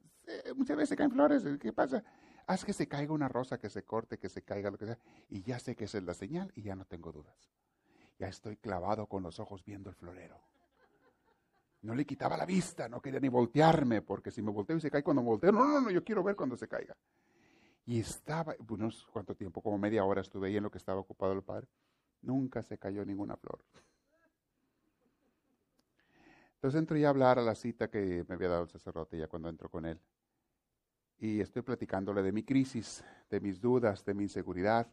[0.56, 2.04] muchas veces se caen flores, ¿qué pasa?
[2.48, 4.98] Haz que se caiga una rosa, que se corte, que se caiga lo que sea.
[5.30, 7.52] Y ya sé que esa es la señal y ya no tengo dudas.
[8.18, 10.42] Ya estoy clavado con los ojos viendo el florero.
[11.82, 14.90] No le quitaba la vista, no quería ni voltearme, porque si me volteo y se
[14.90, 16.96] cae cuando me volteo, no, no, no, yo quiero ver cuando se caiga.
[17.86, 19.62] Y estaba, bueno, ¿cuánto tiempo?
[19.62, 21.68] Como media hora estuve ahí en lo que estaba ocupado el padre.
[22.22, 23.64] Nunca se cayó ninguna flor.
[26.58, 29.28] Entonces entro ya a hablar a la cita que me había dado el sacerdote ya
[29.28, 30.02] cuando entro con él.
[31.20, 34.92] Y estoy platicándole de mi crisis, de mis dudas, de mi inseguridad,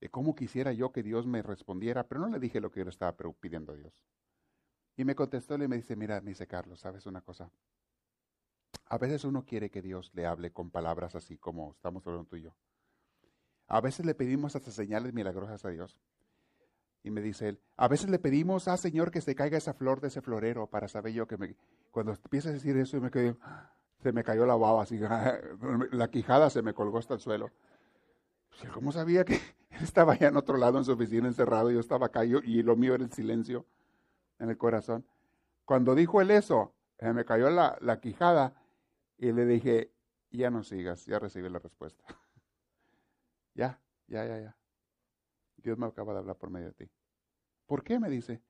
[0.00, 2.84] de cómo quisiera yo que Dios me respondiera, pero no le dije lo que yo
[2.84, 4.04] le estaba pidiendo a Dios.
[4.96, 7.50] Y me contestó y me dice, mira, me dice Carlos, ¿sabes una cosa?
[8.86, 12.36] A veces uno quiere que Dios le hable con palabras así como estamos hablando tú
[12.36, 12.54] y yo.
[13.66, 15.98] A veces le pedimos hasta señales milagrosas a Dios.
[17.06, 20.00] Y me dice él, a veces le pedimos, ah Señor, que se caiga esa flor
[20.00, 21.54] de ese florero para saber yo que me...
[21.92, 23.10] Cuando empieza a decir eso, me
[24.02, 24.98] se me cayó la baba, así,
[25.92, 27.52] la quijada se me colgó hasta el suelo.
[28.48, 29.40] Pues, ¿Cómo sabía que él
[29.84, 31.70] estaba allá en otro lado en su oficina encerrado?
[31.70, 33.66] Yo estaba acá y lo mío era el silencio
[34.40, 35.06] en el corazón.
[35.64, 38.60] Cuando dijo él eso, se me cayó la, la quijada
[39.16, 39.92] y le dije,
[40.32, 42.02] ya no sigas, ya recibí la respuesta.
[43.54, 44.56] ya, ya, ya, ya.
[45.56, 46.90] Dios me acaba de hablar por medio de ti.
[47.66, 47.98] ¿Por qué?
[47.98, 48.42] Me dice.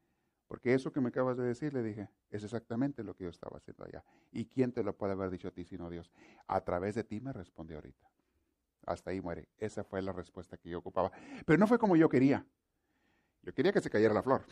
[0.46, 3.56] Porque eso que me acabas de decir, le dije, es exactamente lo que yo estaba
[3.56, 4.04] haciendo allá.
[4.30, 6.12] ¿Y quién te lo puede haber dicho a ti sino Dios?
[6.46, 8.08] A través de ti me respondió ahorita.
[8.86, 9.48] Hasta ahí muere.
[9.58, 11.10] Esa fue la respuesta que yo ocupaba.
[11.44, 12.46] Pero no fue como yo quería.
[13.42, 14.44] Yo quería que se cayera la flor.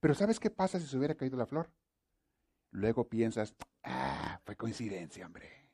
[0.00, 1.70] Pero ¿sabes qué pasa si se hubiera caído la flor?
[2.70, 5.70] Luego piensas, ah, fue coincidencia, hombre.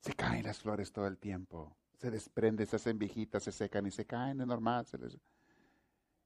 [0.00, 3.92] Se caen las flores todo el tiempo se desprende, se hacen viejitas, se secan y
[3.92, 4.84] se caen, es normal.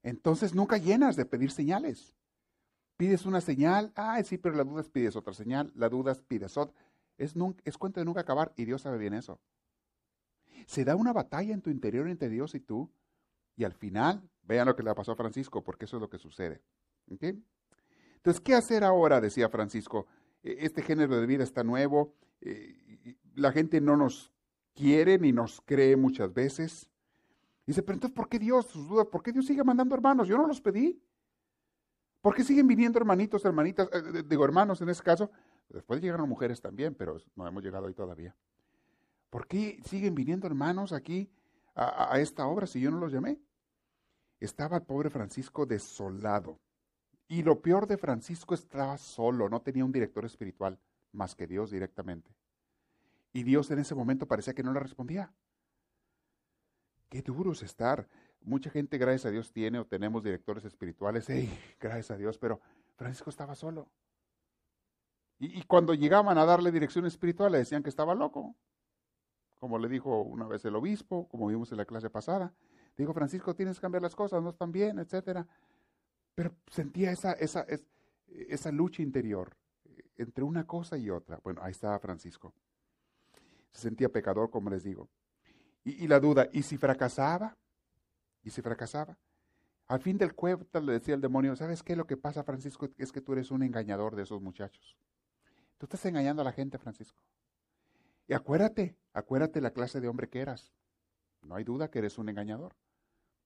[0.07, 2.15] Entonces nunca llenas de pedir señales.
[2.97, 6.21] Pides una señal, ay sí, pero la duda es pides otra señal, la duda es
[6.21, 6.81] pides otra.
[7.19, 9.41] Es, es cuenta de nunca acabar y Dios sabe bien eso.
[10.69, 12.89] Se da una batalla en tu interior entre Dios y tú
[13.57, 16.19] y al final, vean lo que le pasó a Francisco, porque eso es lo que
[16.19, 16.63] sucede.
[17.09, 19.21] Entonces, ¿qué hacer ahora?
[19.21, 20.07] Decía Francisco.
[20.45, 24.31] E, este género de vida está nuevo, eh, la gente no nos
[24.73, 26.91] quiere ni nos cree muchas veces.
[27.67, 30.29] Dice, pero entonces, ¿por qué Dios, sus dudas, por qué Dios sigue mandando hermanos?
[30.29, 31.03] Yo no los pedí.
[32.21, 35.31] ¿Por qué siguen viniendo hermanitos, hermanitas, eh, digo hermanos en este caso?
[35.69, 38.37] Después llegaron mujeres también, pero no hemos llegado ahí todavía.
[39.31, 41.31] ¿Por qué siguen viniendo hermanos aquí
[41.75, 43.41] a, esta obra si yo no los llamé?
[44.41, 46.59] Estaba el pobre Francisco desolado.
[47.29, 50.79] Y lo peor de Francisco estaba solo, no tenía un director espiritual
[51.13, 52.31] más que Dios directamente.
[53.33, 55.33] Y Dios en ese momento parecía que no le respondía.
[57.09, 58.09] Qué duro es estar.
[58.43, 61.29] Mucha gente, gracias a Dios, tiene o tenemos directores espirituales.
[61.29, 61.51] ¡Ey!
[61.81, 62.61] Gracias a Dios, pero
[62.97, 63.91] Francisco estaba solo.
[65.39, 68.57] Y, cuando llegaban a darle dirección espiritual, le decían que estaba loco.
[69.59, 72.55] Como le dijo una vez el obispo, como vimos en la clase pasada.
[72.97, 75.47] Dijo, Francisco, tienes que cambiar las cosas, no están bien, etcétera.
[76.35, 77.67] Pero sentía esa, esa,
[78.29, 79.57] esa lucha interior
[80.17, 81.39] entre una cosa y otra.
[81.43, 82.55] Bueno, ahí estaba Francisco.
[83.73, 85.09] Se sentía pecador, como les digo.
[85.87, 87.57] Y, la duda, ¿y si fracasaba?
[88.43, 89.17] ¿Y si fracasaba?
[89.87, 91.95] Al fin del cuento le decía el demonio, ¿sabes qué?
[91.95, 94.97] Lo que pasa, Francisco, es que tú eres un engañador de esos muchachos.
[95.79, 97.23] Tú estás engañando a la gente, Francisco.
[98.27, 100.73] Y acuérdate, acuérdate la clase de hombre que eras.
[101.41, 102.75] No hay duda que eres un engañador.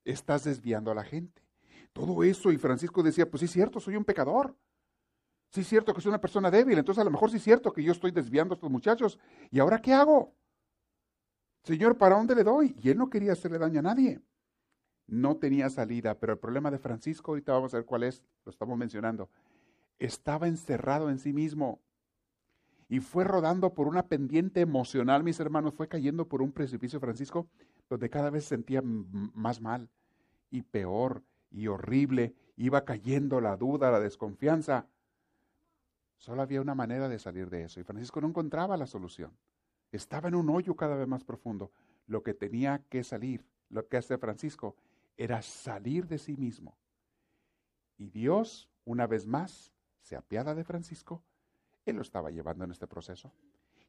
[0.07, 1.43] Estás desviando a la gente.
[1.93, 4.57] Todo eso, y Francisco decía, pues sí es cierto, soy un pecador.
[5.51, 7.71] Sí es cierto que soy una persona débil, entonces a lo mejor sí es cierto
[7.71, 9.19] que yo estoy desviando a estos muchachos.
[9.51, 10.35] ¿Y ahora qué hago?
[11.63, 12.75] Señor, ¿para dónde le doy?
[12.83, 14.21] Y él no quería hacerle daño a nadie.
[15.07, 18.51] No tenía salida, pero el problema de Francisco, ahorita vamos a ver cuál es, lo
[18.51, 19.29] estamos mencionando,
[19.99, 21.81] estaba encerrado en sí mismo
[22.89, 27.49] y fue rodando por una pendiente emocional, mis hermanos, fue cayendo por un precipicio Francisco,
[27.89, 29.89] donde cada vez sentía más mal
[30.51, 34.87] y peor y horrible, iba cayendo la duda, la desconfianza.
[36.17, 39.33] Solo había una manera de salir de eso y Francisco no encontraba la solución.
[39.93, 41.73] Estaba en un hoyo cada vez más profundo.
[42.07, 44.77] Lo que tenía que salir, lo que hace Francisco,
[45.17, 46.79] era salir de sí mismo.
[47.97, 51.23] Y Dios, una vez más, se apiada de Francisco.
[51.85, 53.33] Él lo estaba llevando en este proceso.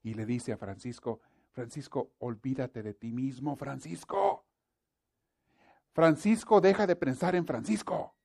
[0.04, 4.46] Y le dice a Francisco, Francisco, olvídate de ti mismo, Francisco.
[5.94, 8.16] Francisco, deja de pensar en Francisco.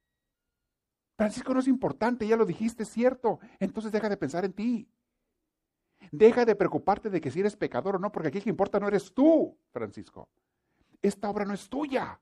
[1.17, 3.41] Francisco no es importante, ya lo dijiste, es cierto.
[3.59, 4.89] Entonces deja de pensar en ti.
[6.12, 8.88] Deja de preocuparte de que si eres pecador o no, porque aquí que importa no
[8.88, 10.29] eres tú, Francisco.
[11.03, 12.21] Esta obra no es tuya.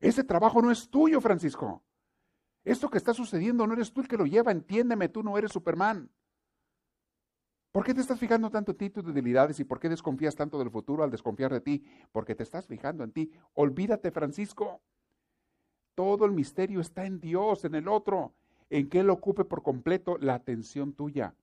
[0.00, 1.82] Ese trabajo no es tuyo, Francisco.
[2.64, 5.52] Esto que está sucediendo no eres tú el que lo lleva, entiéndeme, tú no eres
[5.52, 6.10] Superman.
[7.72, 10.58] ¿Por qué te estás fijando tanto en ti, tus debilidades y por qué desconfías tanto
[10.58, 11.84] del futuro al desconfiar de ti?
[12.12, 13.30] Porque te estás fijando en ti.
[13.54, 14.80] Olvídate, Francisco.
[15.94, 18.34] Todo el misterio está en Dios, en el otro,
[18.70, 21.34] en que Él ocupe por completo la atención tuya.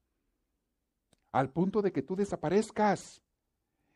[1.36, 3.22] Al punto de que tú desaparezcas.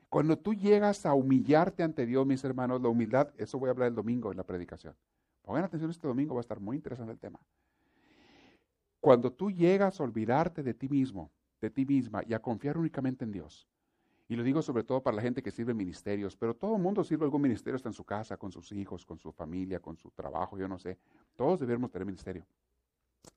[0.10, 3.88] Cuando tú llegas a humillarte ante Dios, mis hermanos, la humildad, eso voy a hablar
[3.88, 4.94] el domingo en la predicación.
[5.44, 7.40] Pongan atención, este domingo va a estar muy interesante el tema.
[9.00, 13.24] Cuando tú llegas a olvidarte de ti mismo, de ti misma y a confiar únicamente
[13.24, 13.70] en Dios,
[14.28, 17.06] y lo digo sobre todo para la gente que sirve ministerios, pero todo el mundo
[17.06, 20.12] sirve algún ministerio, está en su casa, con sus hijos, con su familia, con su
[20.12, 20.98] trabajo, yo no sé.
[21.38, 22.46] Todos debemos tener ministerio,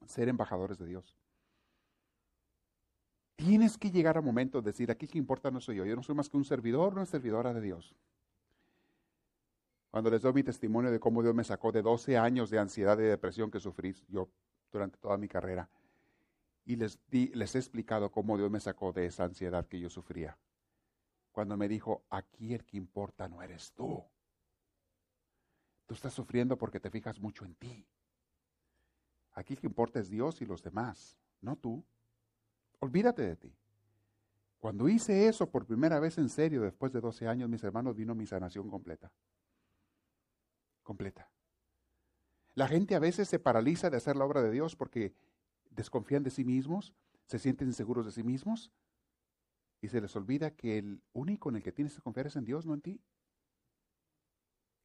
[0.07, 1.17] ser embajadores de Dios.
[3.37, 6.03] Tienes que llegar a momentos de decir, aquí que importa no soy yo, yo no
[6.03, 7.95] soy más que un servidor, una servidora de Dios.
[9.91, 12.99] Cuando les doy mi testimonio de cómo Dios me sacó de 12 años de ansiedad
[12.99, 14.29] y depresión que sufrí yo
[14.71, 15.69] durante toda mi carrera,
[16.65, 20.39] y les, les he explicado cómo Dios me sacó de esa ansiedad que yo sufría
[21.33, 24.05] cuando me dijo, aquí el que importa no eres tú.
[25.87, 27.87] Tú estás sufriendo porque te fijas mucho en ti.
[29.33, 31.83] Aquí el que importa es Dios y los demás, no tú.
[32.83, 33.57] Olvídate de ti.
[34.59, 38.13] Cuando hice eso por primera vez en serio, después de 12 años, mis hermanos, vino
[38.13, 39.13] mi sanación completa.
[40.83, 41.31] Completa.
[42.55, 45.15] La gente a veces se paraliza de hacer la obra de Dios porque
[45.71, 46.93] desconfían de sí mismos,
[47.27, 48.73] se sienten inseguros de sí mismos,
[49.81, 52.45] y se les olvida que el único en el que tienes que confiar es en
[52.45, 53.01] Dios, no en ti.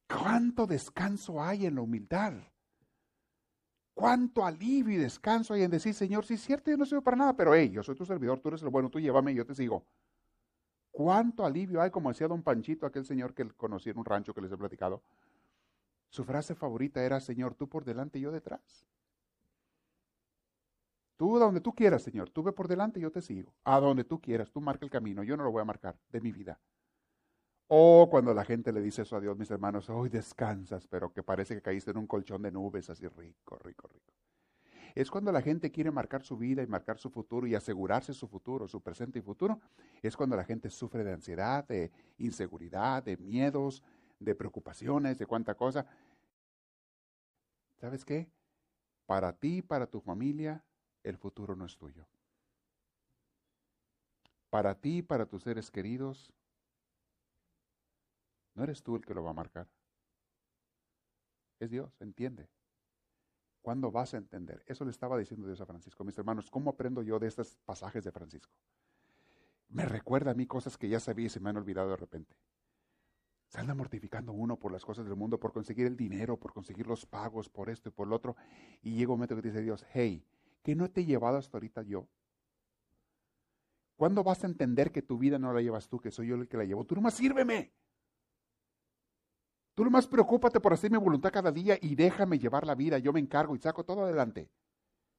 [0.06, 2.34] ¿Cuánto descanso hay en la humildad?
[3.98, 7.16] ¿Cuánto alivio y descanso hay en decir, Señor, sí es cierto, yo no soy para
[7.16, 9.44] nada, pero hey, yo soy tu servidor, tú eres el bueno, tú llévame y yo
[9.44, 9.84] te sigo.
[10.92, 14.40] ¿Cuánto alivio hay, como decía don Panchito, aquel señor que conocí en un rancho que
[14.40, 15.02] les he platicado?
[16.10, 18.86] Su frase favorita era, Señor, tú por delante y yo detrás.
[21.16, 22.30] Tú donde tú quieras, Señor.
[22.30, 23.52] Tú ve por delante y yo te sigo.
[23.64, 24.52] A donde tú quieras.
[24.52, 25.24] Tú marca el camino.
[25.24, 26.60] Yo no lo voy a marcar de mi vida.
[27.70, 31.22] O cuando la gente le dice eso a Dios, mis hermanos, hoy descansas, pero que
[31.22, 34.14] parece que caíste en un colchón de nubes así rico, rico, rico.
[34.94, 38.26] Es cuando la gente quiere marcar su vida y marcar su futuro y asegurarse su
[38.26, 39.60] futuro, su presente y futuro.
[40.02, 43.82] Es cuando la gente sufre de ansiedad, de inseguridad, de miedos,
[44.18, 45.86] de preocupaciones, de cuánta cosa.
[47.76, 48.30] ¿Sabes qué?
[49.04, 50.64] Para ti, para tu familia,
[51.02, 52.06] el futuro no es tuyo.
[54.48, 56.32] Para ti, para tus seres queridos,
[58.58, 59.68] no eres tú el que lo va a marcar.
[61.60, 62.48] Es Dios, entiende.
[63.62, 64.64] ¿Cuándo vas a entender?
[64.66, 66.02] Eso le estaba diciendo Dios a Francisco.
[66.02, 68.52] Mis hermanos, ¿cómo aprendo yo de estos pasajes de Francisco?
[69.68, 72.34] Me recuerda a mí cosas que ya sabía y se me han olvidado de repente.
[73.46, 76.88] Se anda mortificando uno por las cosas del mundo, por conseguir el dinero, por conseguir
[76.88, 78.34] los pagos, por esto y por lo otro.
[78.82, 80.24] Y llega un momento que dice Dios, hey,
[80.64, 82.08] ¿qué no te he llevado hasta ahorita yo?
[83.94, 86.48] ¿Cuándo vas a entender que tu vida no la llevas tú, que soy yo el
[86.48, 86.84] que la llevo?
[86.84, 87.72] Tú nomás sírveme.
[89.78, 92.98] Tú nomás preocúpate por hacer mi voluntad cada día y déjame llevar la vida.
[92.98, 94.50] Yo me encargo y saco todo adelante.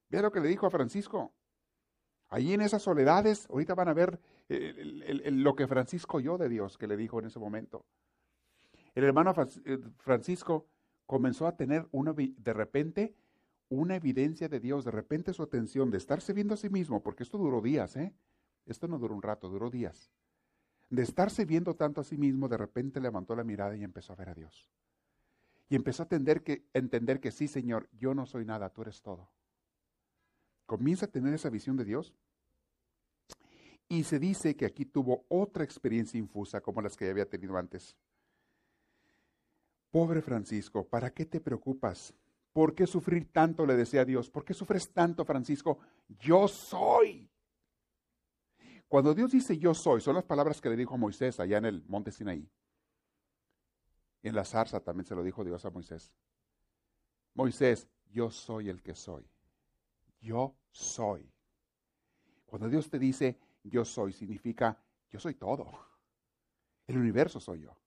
[0.10, 1.32] Vea lo que le dijo a Francisco.
[2.28, 4.19] Allí en esas soledades, ahorita van a ver
[4.50, 7.86] lo que Francisco oyó de Dios que le dijo en ese momento.
[8.95, 10.67] El hermano eh, Francisco
[11.06, 13.15] comenzó a tener una, de repente
[13.69, 17.24] una evidencia de Dios, de repente su atención de estarse viendo a sí mismo, porque
[17.24, 18.13] esto duró días, ¿eh?
[18.65, 20.12] Esto no duró un rato, duró días
[20.89, 24.15] de estarse viendo tanto a sí mismo, de repente levantó la mirada y empezó a
[24.15, 24.67] ver a Dios.
[25.69, 29.02] Y empezó a entender que, entender que sí, Señor, yo no soy nada, tú eres
[29.02, 29.30] todo.
[30.65, 32.13] Comienza a tener esa visión de Dios.
[33.88, 37.95] Y se dice que aquí tuvo otra experiencia infusa como las que había tenido antes.
[39.91, 42.13] Pobre Francisco, ¿para qué te preocupas?
[42.54, 43.65] ¿Por qué sufrir tanto?
[43.65, 44.30] Le decía Dios.
[44.30, 45.80] ¿Por qué sufres tanto, Francisco?
[46.19, 47.29] Yo soy.
[48.89, 51.65] Cuando Dios dice yo soy, son las palabras que le dijo a Moisés allá en
[51.65, 52.49] el monte Sinaí.
[54.23, 56.12] En la zarza también se lo dijo Dios a Moisés.
[57.36, 59.30] Moisés, yo soy el que soy.
[60.19, 61.32] Yo soy.
[62.47, 65.69] Cuando Dios te dice yo soy, significa yo soy todo.
[66.88, 67.78] El universo soy yo.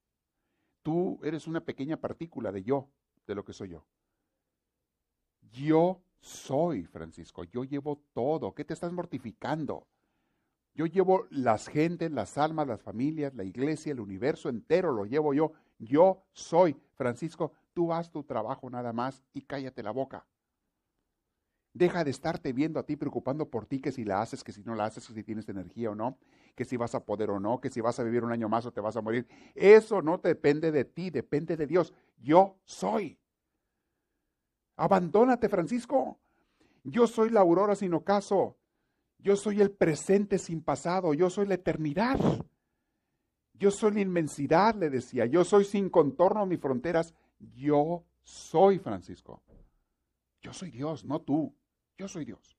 [0.82, 2.88] Tú eres una pequeña partícula de yo,
[3.26, 3.84] de lo que soy yo.
[5.50, 7.42] Yo soy, Francisco.
[7.42, 8.54] Yo llevo todo.
[8.54, 9.88] ¿Qué te estás mortificando?
[10.74, 15.34] Yo llevo las gentes, las almas, las familias, la iglesia, el universo entero, lo llevo
[15.34, 15.52] yo.
[15.78, 20.26] Yo soy Francisco, tú haz tu trabajo nada más y cállate la boca.
[21.74, 24.62] Deja de estarte viendo a ti preocupando por ti, que si la haces, que si
[24.62, 26.18] no la haces, que si tienes energía o no,
[26.54, 28.66] que si vas a poder o no, que si vas a vivir un año más
[28.66, 29.26] o te vas a morir.
[29.54, 31.94] Eso no depende de ti, depende de Dios.
[32.18, 33.18] Yo soy.
[34.76, 36.18] Abandónate, Francisco.
[36.84, 38.56] Yo soy la aurora sin ocaso.
[39.22, 42.18] Yo soy el presente sin pasado, yo soy la eternidad.
[43.54, 45.26] Yo soy la inmensidad, le decía.
[45.26, 47.14] Yo soy sin contorno ni fronteras.
[47.38, 49.40] Yo soy Francisco.
[50.40, 51.54] Yo soy Dios, no tú.
[51.96, 52.58] Yo soy Dios.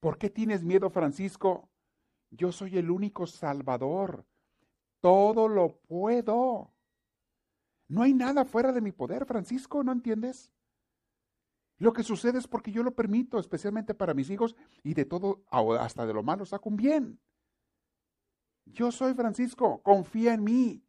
[0.00, 1.68] ¿Por qué tienes miedo, Francisco?
[2.30, 4.24] Yo soy el único Salvador.
[5.02, 6.72] Todo lo puedo.
[7.88, 10.50] No hay nada fuera de mi poder, Francisco, ¿no entiendes?
[11.80, 15.42] Lo que sucede es porque yo lo permito, especialmente para mis hijos, y de todo,
[15.50, 17.18] hasta de lo malo, saco un bien.
[18.66, 20.84] Yo soy Francisco, confía en mí.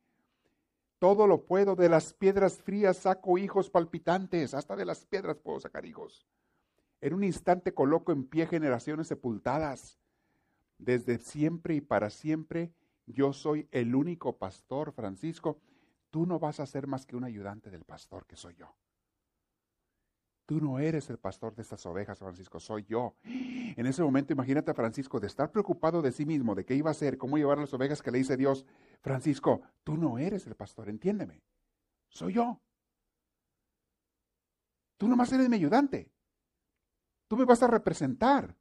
[0.99, 5.61] Todo lo puedo, de las piedras frías saco hijos palpitantes, hasta de las piedras puedo
[5.61, 6.27] sacar hijos.
[6.99, 9.97] En un instante coloco en pie generaciones sepultadas.
[10.77, 12.73] Desde siempre y para siempre,
[13.05, 15.57] yo soy el único pastor, Francisco.
[16.09, 18.75] Tú no vas a ser más que un ayudante del pastor que soy yo.
[20.45, 23.15] Tú no eres el pastor de estas ovejas, Francisco, soy yo.
[23.23, 26.89] En ese momento, imagínate a Francisco de estar preocupado de sí mismo, de qué iba
[26.89, 28.65] a hacer, cómo llevar las ovejas que le dice Dios.
[29.01, 31.41] Francisco, tú no eres el pastor, entiéndeme.
[32.09, 32.59] Soy yo.
[34.97, 36.11] Tú nomás eres mi ayudante.
[37.27, 38.55] Tú me vas a representar.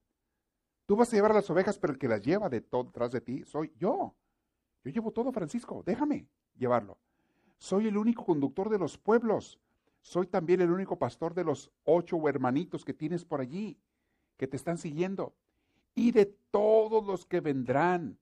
[0.87, 3.73] Tú vas a llevar las ovejas, pero el que las lleva detrás de ti soy
[3.77, 4.14] yo.
[4.85, 5.83] Yo llevo todo, Francisco.
[5.85, 6.99] Déjame llevarlo.
[7.59, 9.61] Soy el único conductor de los pueblos.
[10.01, 13.79] Soy también el único pastor de los ocho hermanitos que tienes por allí,
[14.37, 15.35] que te están siguiendo.
[15.95, 18.19] Y de todos los que vendrán,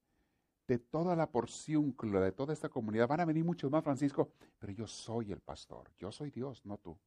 [0.67, 4.73] de toda la porción, de toda esta comunidad, van a venir muchos más, Francisco, pero
[4.73, 6.99] yo soy el pastor, yo soy Dios, no tú.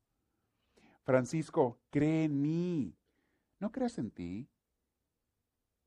[1.03, 2.95] Francisco, cree en mí.
[3.59, 4.49] No creas en ti,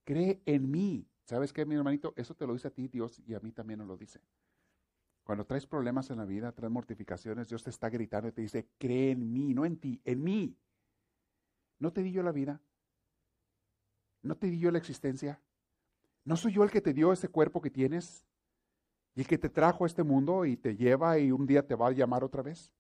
[0.05, 1.09] cree en mí.
[1.25, 2.15] ¿Sabes qué, mi hermanito?
[2.17, 4.21] Eso te lo dice a ti Dios y a mí también nos lo dice.
[5.25, 8.68] Cuando traes problemas en la vida, traes mortificaciones, Dios te está gritando y te dice,
[8.79, 10.56] cree en mí, no en ti, en mí.
[11.79, 12.60] ¿No te di yo la vida?
[14.22, 15.40] ¿No te di yo la existencia?
[16.25, 18.27] ¿No soy yo el que te dio ese cuerpo que tienes?
[19.14, 21.75] ¿Y el que te trajo a este mundo y te lleva y un día te
[21.75, 22.75] va a llamar otra vez?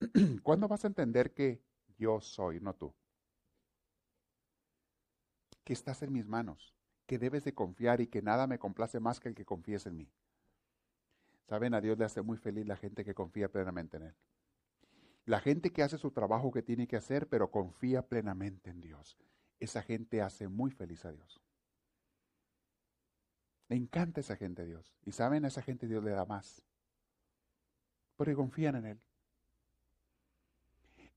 [0.42, 1.62] ¿Cuándo vas a entender que
[1.98, 2.92] yo soy, no tú?
[5.62, 6.74] Que estás en mis manos,
[7.06, 9.96] que debes de confiar y que nada me complace más que el que confíes en
[9.96, 10.10] mí.
[11.50, 14.14] Saben, a Dios le hace muy feliz la gente que confía plenamente en Él.
[15.24, 19.18] La gente que hace su trabajo que tiene que hacer, pero confía plenamente en Dios.
[19.58, 21.40] Esa gente hace muy feliz a Dios.
[23.66, 24.94] Le encanta esa gente a Dios.
[25.04, 26.64] Y saben, a esa gente Dios le da más.
[28.14, 29.00] Porque confían en Él.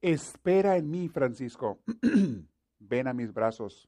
[0.02, 1.78] Espera en mí, Francisco.
[2.80, 3.88] ven a mis brazos.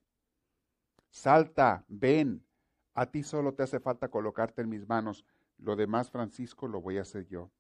[1.10, 2.46] Salta, ven.
[2.94, 5.26] A ti solo te hace falta colocarte en mis manos.
[5.58, 7.52] Lo demás, Francisco, lo voy a hacer yo.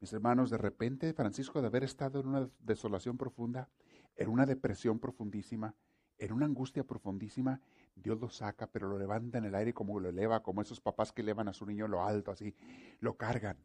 [0.00, 3.70] Mis hermanos, de repente, Francisco, de haber estado en una desolación profunda,
[4.16, 5.74] en una depresión profundísima,
[6.18, 7.60] en una angustia profundísima,
[7.94, 11.12] Dios lo saca, pero lo levanta en el aire como lo eleva, como esos papás
[11.12, 12.54] que elevan a su niño lo alto, así,
[13.00, 13.56] lo cargan.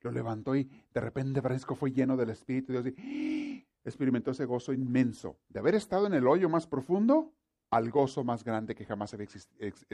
[0.00, 4.44] Lo levantó y de repente Francisco fue lleno del Espíritu de Dios y experimentó ese
[4.44, 7.32] gozo inmenso de haber estado en el hoyo más profundo
[7.70, 9.28] al gozo más grande que jamás había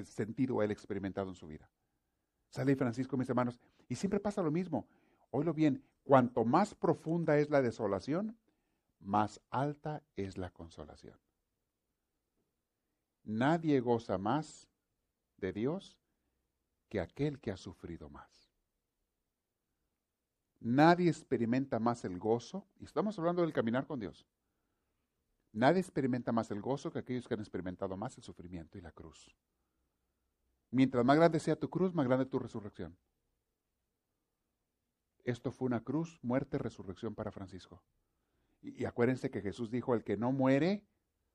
[0.04, 1.70] sentido él experimentado en su vida.
[2.50, 3.58] Sale Francisco, mis hermanos,
[3.88, 4.86] y siempre pasa lo mismo.
[5.30, 8.38] Oílo bien, cuanto más profunda es la desolación,
[9.00, 11.18] más alta es la consolación.
[13.24, 14.68] Nadie goza más
[15.38, 15.98] de Dios
[16.88, 18.52] que aquel que ha sufrido más.
[20.60, 24.26] Nadie experimenta más el gozo, y estamos hablando del caminar con Dios.
[25.52, 28.92] Nadie experimenta más el gozo que aquellos que han experimentado más el sufrimiento y la
[28.92, 29.34] cruz.
[30.70, 32.96] Mientras más grande sea tu cruz, más grande tu resurrección.
[35.24, 37.82] Esto fue una cruz, muerte, resurrección para Francisco.
[38.62, 40.86] Y, y acuérdense que Jesús dijo, el que no muere,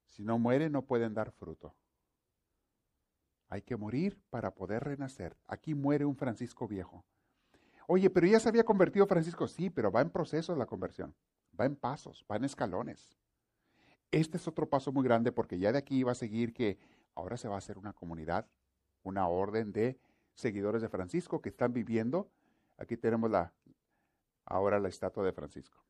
[0.07, 1.75] si no muere, no pueden dar fruto.
[3.49, 5.37] Hay que morir para poder renacer.
[5.47, 7.05] Aquí muere un Francisco viejo.
[7.87, 9.47] Oye, pero ya se había convertido Francisco.
[9.47, 11.15] Sí, pero va en proceso la conversión.
[11.57, 13.17] Va en pasos, va en escalones.
[14.11, 16.77] Este es otro paso muy grande porque ya de aquí va a seguir que
[17.15, 18.47] ahora se va a hacer una comunidad,
[19.03, 19.99] una orden de
[20.33, 22.29] seguidores de Francisco que están viviendo.
[22.77, 23.53] Aquí tenemos la,
[24.45, 25.83] ahora la estatua de Francisco,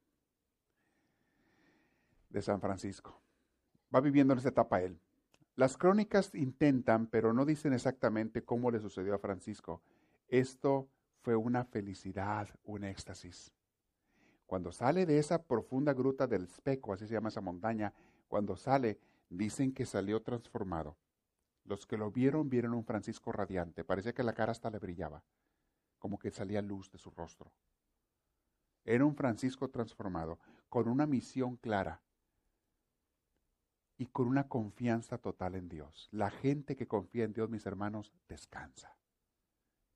[2.30, 3.22] de San Francisco
[3.94, 5.00] va viviendo en esa etapa él.
[5.56, 9.82] Las crónicas intentan, pero no dicen exactamente cómo le sucedió a Francisco.
[10.28, 10.88] Esto
[11.22, 13.52] fue una felicidad, un éxtasis.
[14.48, 17.94] Cuando sale de esa profunda gruta del espejo, así se llama esa montaña,
[18.28, 20.98] cuando sale, dicen que salió transformado.
[21.66, 25.22] Los que lo vieron vieron un Francisco radiante, parecía que la cara hasta le brillaba,
[26.00, 27.52] como que salía luz de su rostro.
[28.86, 30.40] Era un Francisco transformado,
[30.70, 32.02] con una misión clara,
[33.98, 36.08] y con una confianza total en Dios.
[36.12, 38.96] La gente que confía en Dios, mis hermanos, descansa.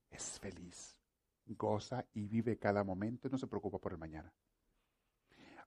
[0.09, 0.97] Es feliz,
[1.55, 4.33] goza y vive cada momento y no se preocupa por el mañana.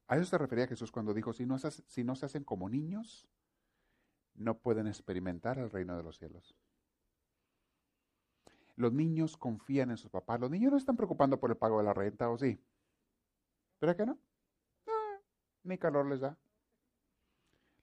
[0.06, 3.26] A eso se refería Jesús cuando dijo, si no, se, hacen como niños,
[4.34, 6.54] no pueden experimentar el reino de los cielos.
[8.76, 10.40] Los niños confían en sus papás.
[10.40, 12.60] Los niños no están preocupando por el pago de la renta, ¿o sí?
[13.78, 14.18] ¿Pero qué no?
[14.86, 15.18] Ah,
[15.62, 16.36] ni calor les da.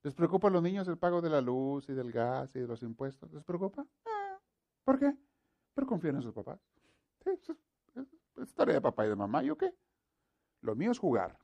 [0.03, 2.67] ¿Les preocupa a los niños el pago de la luz y del gas y de
[2.67, 3.31] los impuestos?
[3.31, 3.85] ¿Les preocupa?
[4.05, 4.39] Ah,
[4.83, 5.15] ¿Por qué?
[5.73, 6.59] Pero confían en sus papás.
[8.37, 9.43] Es, tarea de papá y de mamá.
[9.43, 9.73] ¿Yo qué?
[10.61, 11.37] Lo mío es jugar,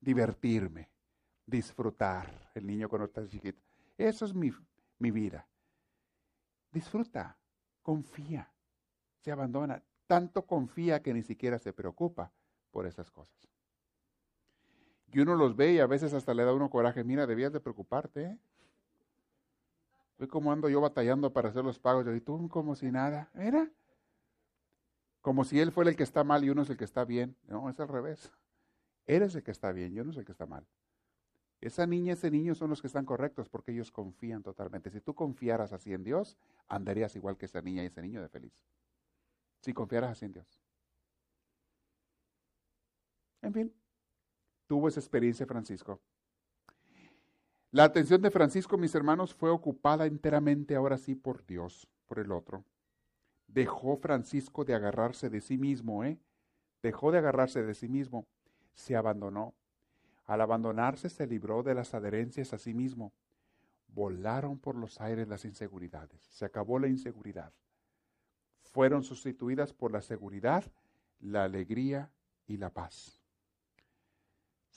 [0.00, 0.90] divertirme,
[1.46, 2.50] disfrutar.
[2.54, 3.60] El niño cuando está chiquito.
[3.98, 4.52] Eso es mi,
[4.98, 5.46] mi vida.
[6.70, 7.36] Disfruta,
[7.82, 8.50] confía,
[9.20, 9.82] se abandona.
[10.06, 12.30] Tanto confía que ni siquiera se preocupa
[12.70, 13.34] por esas cosas.
[15.14, 17.04] Y uno los ve y a veces hasta le da uno coraje.
[17.04, 18.22] Mira, debías de preocuparte.
[18.24, 18.38] ¿eh?
[20.18, 22.04] Ve cómo ando yo batallando para hacer los pagos.
[22.14, 23.30] Y tú como si nada.
[23.32, 23.70] Mira.
[25.24, 27.34] Como si él fuera el que está mal y uno es el que está bien.
[27.48, 28.30] No, es al revés.
[29.06, 30.66] Eres el que está bien, yo no soy el que está mal.
[31.62, 34.90] Esa niña, ese niño son los que están correctos porque ellos confían totalmente.
[34.90, 36.36] Si tú confiaras así en Dios,
[36.68, 38.52] andarías igual que esa niña y ese niño de feliz.
[39.60, 40.60] Si confiaras así en Dios.
[43.40, 43.74] En fin,
[44.66, 46.02] tuvo esa experiencia Francisco.
[47.70, 52.30] La atención de Francisco, mis hermanos, fue ocupada enteramente ahora sí por Dios, por el
[52.30, 52.62] otro.
[53.54, 56.18] Dejó Francisco de agarrarse de sí mismo, ¿eh?
[56.82, 58.26] Dejó de agarrarse de sí mismo,
[58.74, 59.54] se abandonó.
[60.26, 63.12] Al abandonarse se libró de las adherencias a sí mismo.
[63.88, 66.20] Volaron por los aires las inseguridades.
[66.20, 67.52] Se acabó la inseguridad.
[68.60, 70.64] Fueron sustituidas por la seguridad,
[71.20, 72.10] la alegría
[72.46, 73.24] y la paz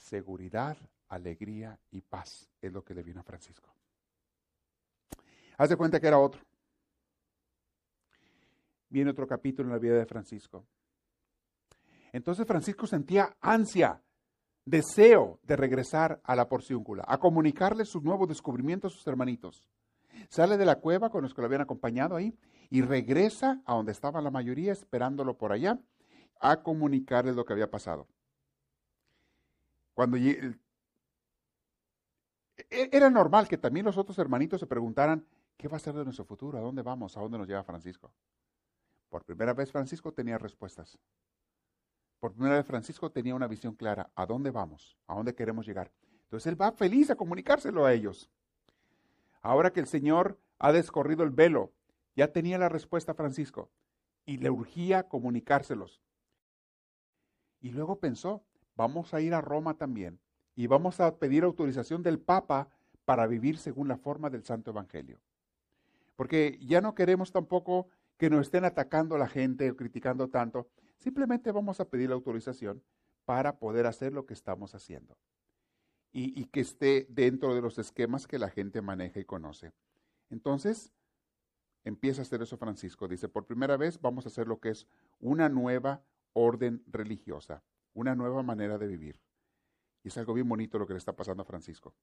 [0.08, 0.78] seguridad,
[1.10, 2.50] alegría y paz.
[2.62, 3.70] Es lo que le vino a Francisco.
[5.58, 6.42] Haz de cuenta que era otro.
[8.90, 10.66] Viene otro capítulo en la vida de Francisco.
[12.12, 14.02] Entonces Francisco sentía ansia,
[14.66, 19.64] deseo de regresar a la porciúncula, a comunicarle sus nuevos descubrimientos a sus hermanitos.
[20.30, 22.34] Sale de la cueva con los que lo habían acompañado ahí
[22.70, 25.80] y regresa a donde estaba la mayoría esperándolo por allá
[26.40, 28.08] a comunicarles lo que había pasado.
[29.94, 30.56] Cuando e,
[32.70, 35.26] era normal que también los otros hermanitos se preguntaran,
[35.58, 36.58] ¿qué va a ser de nuestro futuro?
[36.58, 37.16] ¿A dónde vamos?
[37.18, 38.12] ¿A dónde nos lleva Francisco?
[39.10, 40.98] Por primera vez Francisco tenía respuestas.
[42.20, 44.12] Por primera vez Francisco tenía una visión clara.
[44.16, 44.98] ¿A dónde vamos?
[45.08, 45.92] ¿A dónde queremos llegar?
[46.24, 48.30] Entonces él va feliz a comunicárselo a ellos.
[49.42, 51.72] Ahora que el Señor ha descorrido el velo,
[52.16, 53.70] ya tenía la respuesta Francisco
[54.26, 56.02] y le urgía comunicárselos.
[57.62, 58.44] Y luego pensó,
[58.76, 60.20] vamos a ir a Roma también
[60.56, 62.70] y vamos a pedir autorización del Papa
[63.06, 65.22] para vivir según la forma del Santo Evangelio.
[66.16, 67.88] Porque ya no queremos tampoco
[68.18, 70.68] que nos estén atacando la gente o criticando tanto.
[70.98, 72.84] Simplemente vamos a pedir la autorización
[73.26, 75.18] para poder hacer lo que estamos haciendo.
[76.14, 79.72] Y, que esté dentro de los esquemas que la gente maneja y conoce.
[80.32, 80.92] Entonces,
[81.84, 83.08] empieza a hacer eso Francisco.
[83.08, 84.88] Dice, por primera vez vamos a hacer lo que es
[85.20, 86.02] una nueva
[86.34, 87.62] orden religiosa,
[87.94, 89.20] una nueva manera de vivir.
[90.04, 91.94] Y es algo bien bonito lo que le está pasando a Francisco.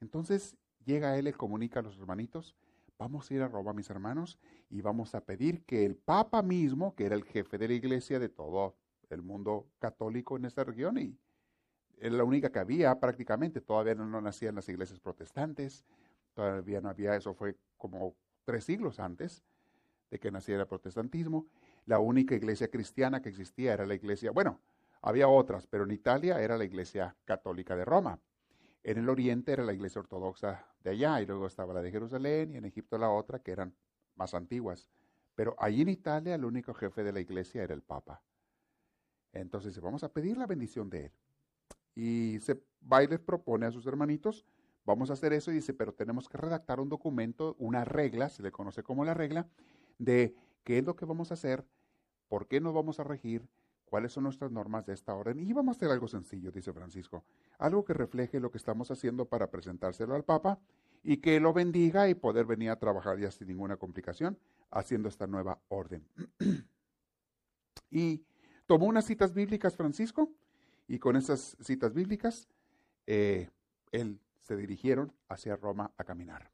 [0.00, 2.56] Entonces llega él y comunica a los hermanitos,
[2.98, 4.38] vamos a ir a Roma, mis hermanos,
[4.70, 8.18] y vamos a pedir que el Papa mismo, que era el jefe de la iglesia
[8.18, 8.76] de todo
[9.10, 11.18] el mundo católico en esta región, y
[11.98, 15.84] era la única que había prácticamente, todavía no, nacían las iglesias protestantes,
[16.34, 19.42] todavía no había, eso fue como tres siglos antes
[20.10, 21.46] de que naciera el protestantismo,
[21.86, 24.60] la única iglesia cristiana que existía era la iglesia, bueno,
[25.02, 28.18] había otras, pero en Italia era la iglesia católica de Roma.
[28.86, 32.52] En el oriente era la iglesia ortodoxa de allá, y luego estaba la de Jerusalén,
[32.52, 33.74] y en Egipto la otra, que eran
[34.14, 34.88] más antiguas.
[35.34, 38.22] Pero allí en Italia el único jefe de la iglesia era el Papa.
[39.32, 41.12] Entonces vamos a pedir la bendición de él.
[41.96, 44.46] Y se va y les propone a sus hermanitos,
[44.84, 48.44] vamos a hacer eso, y dice, pero tenemos que redactar un documento, una regla, se
[48.44, 49.48] le conoce como la regla,
[49.98, 51.66] de qué es lo que vamos a hacer,
[52.28, 53.48] por qué nos vamos a regir,
[53.86, 55.40] cuáles son nuestras normas de esta orden.
[55.40, 57.24] Y vamos a hacer algo sencillo, dice Francisco,
[57.58, 60.58] algo que refleje lo que estamos haciendo para presentárselo al Papa
[61.02, 64.38] y que lo bendiga y poder venir a trabajar ya sin ninguna complicación
[64.70, 66.04] haciendo esta nueva orden.
[67.90, 68.24] y
[68.66, 70.30] tomó unas citas bíblicas Francisco
[70.88, 72.48] y con esas citas bíblicas
[73.06, 73.48] eh,
[73.92, 76.50] él se dirigieron hacia Roma a caminar.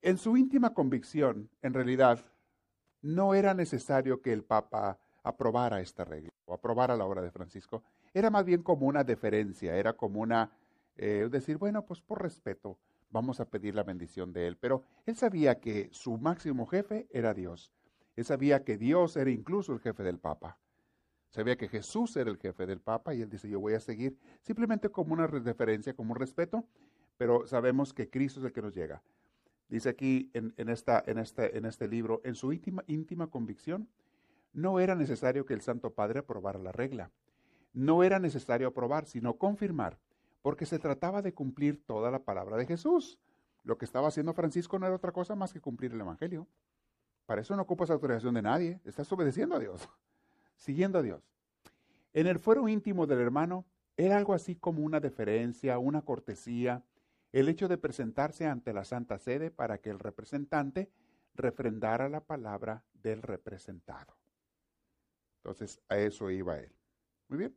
[0.00, 2.24] En su íntima convicción, en realidad,
[3.02, 4.98] no era necesario que el Papa
[5.28, 7.82] aprobara esta regla o aprobara la obra de Francisco.
[8.14, 10.50] Era más bien como una deferencia, era como una,
[10.96, 12.78] eh, decir, bueno, pues por respeto
[13.10, 14.56] vamos a pedir la bendición de él.
[14.56, 17.72] Pero él sabía que su máximo jefe era Dios.
[18.16, 20.58] Él sabía que Dios era incluso el jefe del Papa.
[21.30, 24.16] Sabía que Jesús era el jefe del Papa y él dice, yo voy a seguir
[24.40, 26.64] simplemente como una deferencia, como un respeto,
[27.18, 29.02] pero sabemos que Cristo es el que nos llega.
[29.68, 33.86] Dice aquí en, esta, en, este, en este libro, en su íntima, íntima convicción,
[34.52, 37.10] no era necesario que el Santo Padre aprobara la regla.
[37.72, 39.98] No era necesario aprobar, sino confirmar,
[40.42, 43.18] porque se trataba de cumplir toda la palabra de Jesús.
[43.62, 46.46] Lo que estaba haciendo Francisco no era otra cosa más que cumplir el Evangelio.
[47.26, 49.88] Para eso no ocupas autorización de nadie, estás obedeciendo a Dios,
[50.56, 51.22] siguiendo a Dios.
[52.14, 56.84] En el fuero íntimo del hermano era algo así como una deferencia, una cortesía,
[57.32, 60.90] el hecho de presentarse ante la Santa Sede para que el representante
[61.34, 64.17] refrendara la palabra del representado.
[65.38, 66.72] Entonces, a eso iba él.
[67.28, 67.56] Muy bien.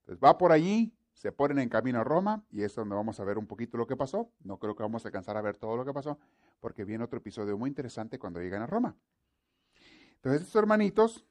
[0.00, 3.24] Entonces, va por allí, se ponen en camino a Roma y es donde vamos a
[3.24, 4.32] ver un poquito lo que pasó.
[4.42, 6.18] No creo que vamos a alcanzar a ver todo lo que pasó,
[6.60, 8.96] porque viene otro episodio muy interesante cuando llegan a Roma.
[10.16, 11.24] Entonces, estos hermanitos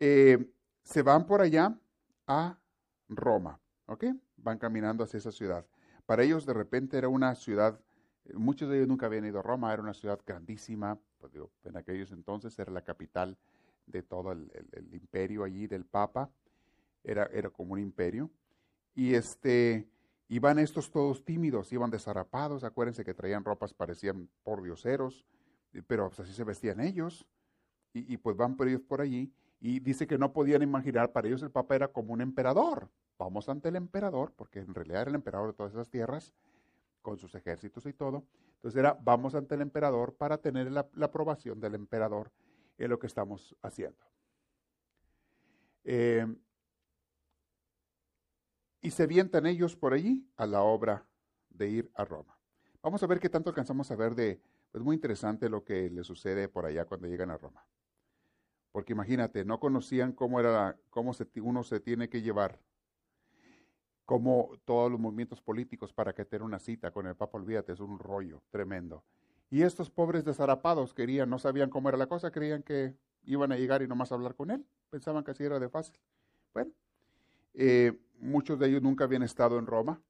[0.00, 0.52] eh,
[0.82, 1.78] se van por allá
[2.26, 2.58] a
[3.08, 4.04] Roma, ¿ok?
[4.36, 5.66] Van caminando hacia esa ciudad.
[6.06, 7.80] Para ellos, de repente, era una ciudad,
[8.34, 11.76] muchos de ellos nunca habían ido a Roma, era una ciudad grandísima, pues digo, en
[11.76, 13.36] aquellos entonces era la capital
[13.90, 14.50] de todo el,
[14.92, 16.30] imperio allí del Papa,
[17.04, 18.30] era, era como un imperio.
[18.94, 19.88] Y este,
[20.28, 25.24] iban estos todos tímidos, iban desarrapados, acuérdense que traían ropas, parecían pordioseros,
[25.86, 27.26] pero pues así se vestían ellos.
[27.92, 31.26] Y, y, pues van por ellos por allí y dice que no podían imaginar, para
[31.26, 32.88] ellos el Papa era como un emperador.
[33.18, 36.32] Vamos ante el emperador, porque en realidad era el emperador de todas esas tierras,
[37.02, 38.24] con sus ejércitos y todo.
[38.56, 42.30] Entonces era, vamos ante el emperador para tener la aprobación del emperador
[42.78, 44.06] es lo que estamos haciendo.
[45.84, 46.26] Eh,
[48.80, 51.06] y se vientan ellos por allí a la obra
[51.50, 52.38] de ir a Roma.
[52.82, 56.04] Vamos a ver qué tanto alcanzamos a ver de, pues muy interesante lo que le
[56.04, 57.66] sucede por allá cuando llegan a Roma.
[58.70, 61.12] Porque imagínate, no conocían cómo era, cómo
[61.42, 62.60] uno se tiene que llevar,
[64.04, 67.80] cómo todos los movimientos políticos para que tenga una cita con el Papa, olvídate, es
[67.80, 69.04] un rollo tremendo.
[69.50, 72.94] Y estos pobres desarapados querían, no sabían cómo era la cosa, creían que
[73.24, 74.64] iban a llegar y nomás hablar con él.
[74.90, 75.98] Pensaban que así era de fácil.
[76.52, 76.72] Bueno,
[77.54, 80.00] eh, muchos de ellos nunca habían estado en Roma.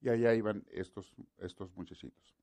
[0.00, 2.34] Y allá iban estos, estos muchachitos.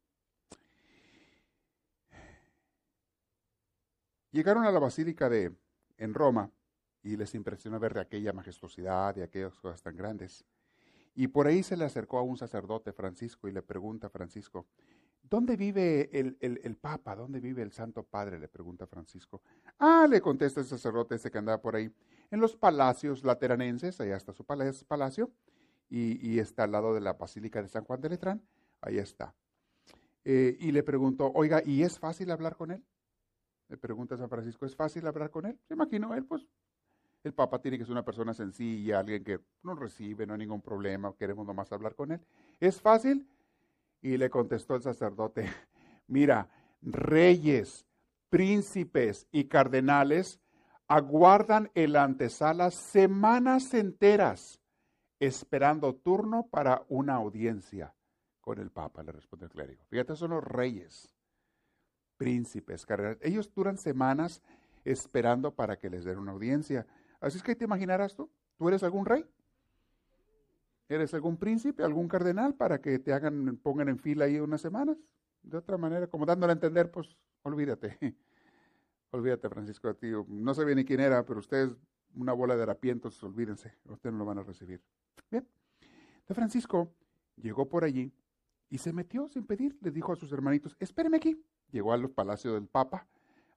[4.31, 5.51] Llegaron a la basílica de
[5.97, 6.51] en Roma
[7.01, 10.45] y les impresionó ver de aquella majestuosidad y aquellas cosas tan grandes.
[11.15, 14.67] Y por ahí se le acercó a un sacerdote, Francisco, y le pregunta a Francisco,
[15.29, 17.15] ¿dónde vive el, el, Papa?
[17.15, 18.39] ¿Dónde vive el Santo Padre?
[18.39, 19.41] Le pregunta Francisco.
[19.77, 21.91] Ah, le contesta el sacerdote ese que andaba por ahí,
[22.31, 25.31] en los palacios lateranenses, allá está su palacio,
[25.89, 28.41] y, está al lado de la Basílica de San Juan de Letrán,
[28.81, 29.33] ahí está.
[30.23, 32.83] Eh, y le preguntó, oiga, ¿y es fácil hablar con él?
[33.69, 35.57] Le pregunta San Francisco, ¿es fácil hablar con él?
[35.67, 36.45] Se imaginó él, pues
[37.23, 40.61] el Papa tiene que ser una persona sencilla, alguien que no recibe, no hay ningún
[40.61, 42.21] problema, queremos nomás hablar con él.
[42.59, 43.27] ¿Es fácil?
[44.01, 45.45] Y le contestó el sacerdote,
[46.07, 46.49] mira,
[46.81, 47.85] reyes,
[48.29, 50.39] príncipes y cardenales
[50.87, 54.59] aguardan en la antesala semanas enteras
[55.19, 57.93] esperando turno para una audiencia
[58.41, 59.83] con el Papa, le responde el clérigo.
[59.89, 61.13] Fíjate, son los reyes,
[62.17, 63.19] príncipes, cardenales.
[63.21, 64.41] Ellos duran semanas
[64.85, 66.87] esperando para que les den una audiencia.
[67.19, 69.25] Así es que te imaginarás tú, tú eres algún rey,
[70.89, 74.97] eres algún príncipe, algún cardenal para que te hagan, pongan en fila ahí unas semanas.
[75.43, 77.97] De otra manera, como dándole a entender, pues olvídate.
[79.11, 80.25] olvídate, Francisco, tío.
[80.27, 81.75] No sabía ni quién era, pero ustedes,
[82.15, 84.81] una bola de harapientos, olvídense, ustedes no lo van a recibir.
[85.29, 85.47] Bien.
[86.27, 86.91] De Francisco
[87.37, 88.11] llegó por allí
[88.69, 91.41] y se metió sin pedir, le dijo a sus hermanitos, espéreme aquí.
[91.71, 93.07] Llegó al palacio del Papa.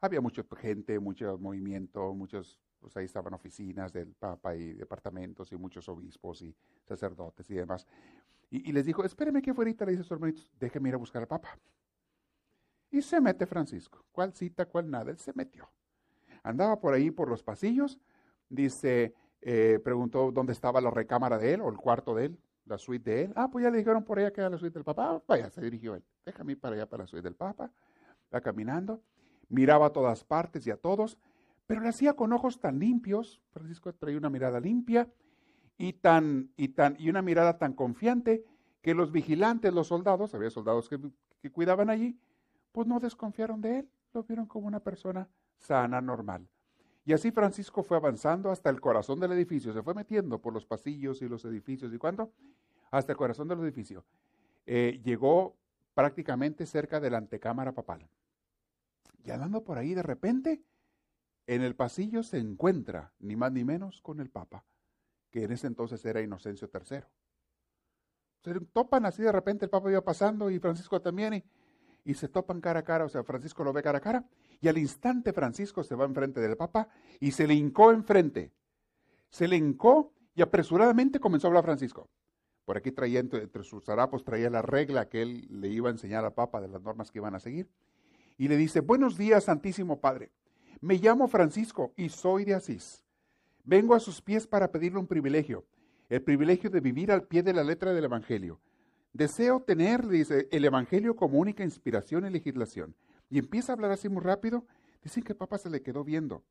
[0.00, 5.56] Había mucha gente, mucho movimiento, muchos pues ahí estaban oficinas del Papa y departamentos y
[5.56, 6.54] muchos obispos y
[6.84, 7.86] sacerdotes y demás.
[8.50, 11.22] Y, les dijo, espéreme que fuera, le dice a sus hermanitos, déjeme ir a buscar
[11.22, 11.56] al Papa.
[12.90, 14.04] Y se mete Francisco.
[14.12, 15.10] ¿Cuál cita, cuál nada?
[15.10, 15.70] Él se metió.
[16.42, 17.98] Andaba por ahí, por los pasillos,
[18.50, 22.76] dice, eh, preguntó dónde estaba la recámara de él o el cuarto de él, la
[22.76, 23.32] suite de él.
[23.36, 25.12] Ah, pues ya le dijeron por allá que era la suite del Papa.
[25.12, 26.04] Ah, vaya, se dirigió él.
[26.26, 27.70] Déjame ir para allá, para la suite del Papa.
[28.34, 29.00] Va caminando,
[29.48, 31.16] miraba a todas partes y a todos
[31.66, 35.08] pero lo hacía con ojos tan limpios, Francisco traía una mirada limpia
[35.78, 38.44] y, tan, y, tan, y una mirada tan confiante
[38.82, 40.98] que los vigilantes, los soldados, había soldados que,
[41.40, 42.18] que cuidaban allí,
[42.72, 46.48] pues no desconfiaron de él, lo vieron como una persona sana, normal.
[47.04, 50.66] Y así Francisco fue avanzando hasta el corazón del edificio, se fue metiendo por los
[50.66, 51.92] pasillos y los edificios.
[51.92, 52.32] ¿Y cuándo?
[52.90, 54.04] Hasta el corazón del edificio.
[54.66, 55.56] Eh, llegó
[55.94, 58.08] prácticamente cerca de la antecámara papal.
[59.24, 60.62] Y andando por ahí, de repente,
[61.46, 64.64] en el pasillo se encuentra, ni más ni menos, con el Papa,
[65.30, 67.00] que en ese entonces era Inocencio III.
[68.42, 71.44] Se topan así de repente, el Papa iba pasando y Francisco también, y,
[72.04, 74.24] y se topan cara a cara, o sea, Francisco lo ve cara a cara,
[74.60, 76.88] y al instante Francisco se va enfrente del Papa
[77.18, 78.52] y se le hincó enfrente.
[79.28, 82.08] Se le hincó y apresuradamente comenzó a hablar Francisco.
[82.64, 85.92] Por aquí traía entre, entre, sus harapos, traía la regla que él le iba a
[85.92, 87.68] enseñar al Papa de las normas que iban a seguir.
[88.38, 90.30] Y le dice, buenos días, Santísimo Padre.
[90.82, 93.04] Me llamo Francisco y soy de Asís.
[93.62, 95.64] Vengo a sus pies para pedirle un privilegio,
[96.08, 98.58] el privilegio de vivir al pie de la letra del Evangelio.
[99.12, 102.96] Deseo tener, dice, el Evangelio como única inspiración y legislación.
[103.30, 104.66] Y empieza a hablar así muy rápido.
[105.04, 106.42] Dicen que el Papa se le quedó viendo.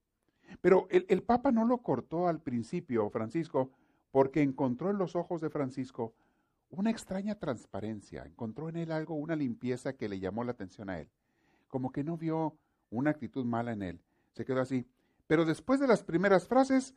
[0.62, 3.70] Pero el, el Papa no lo cortó al principio, Francisco,
[4.12, 6.14] porque encontró en los ojos de Francisco
[6.70, 11.02] una extraña transparencia, encontró en él algo, una limpieza que le llamó la atención a
[11.02, 11.10] él,
[11.68, 12.56] como que no vio
[12.90, 14.02] una actitud mala en él,
[14.34, 14.88] se quedó así.
[15.28, 16.94] Pero después de las primeras frases,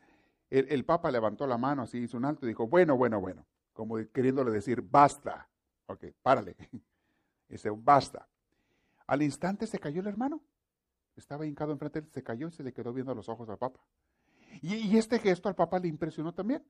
[0.50, 3.96] el, Papa levantó la mano, así hizo un alto y dijo, bueno, bueno, bueno, como
[4.12, 5.48] queriéndole decir, basta.
[5.86, 6.56] Ok, párale.
[7.48, 8.28] Dice, basta.
[9.06, 10.42] Al instante se cayó el hermano.
[11.16, 13.58] Estaba hincado enfrente de él, se cayó y se le quedó viendo los ojos al
[13.58, 13.80] Papa.
[14.62, 16.64] Y, y, este gesto al Papa le impresionó también,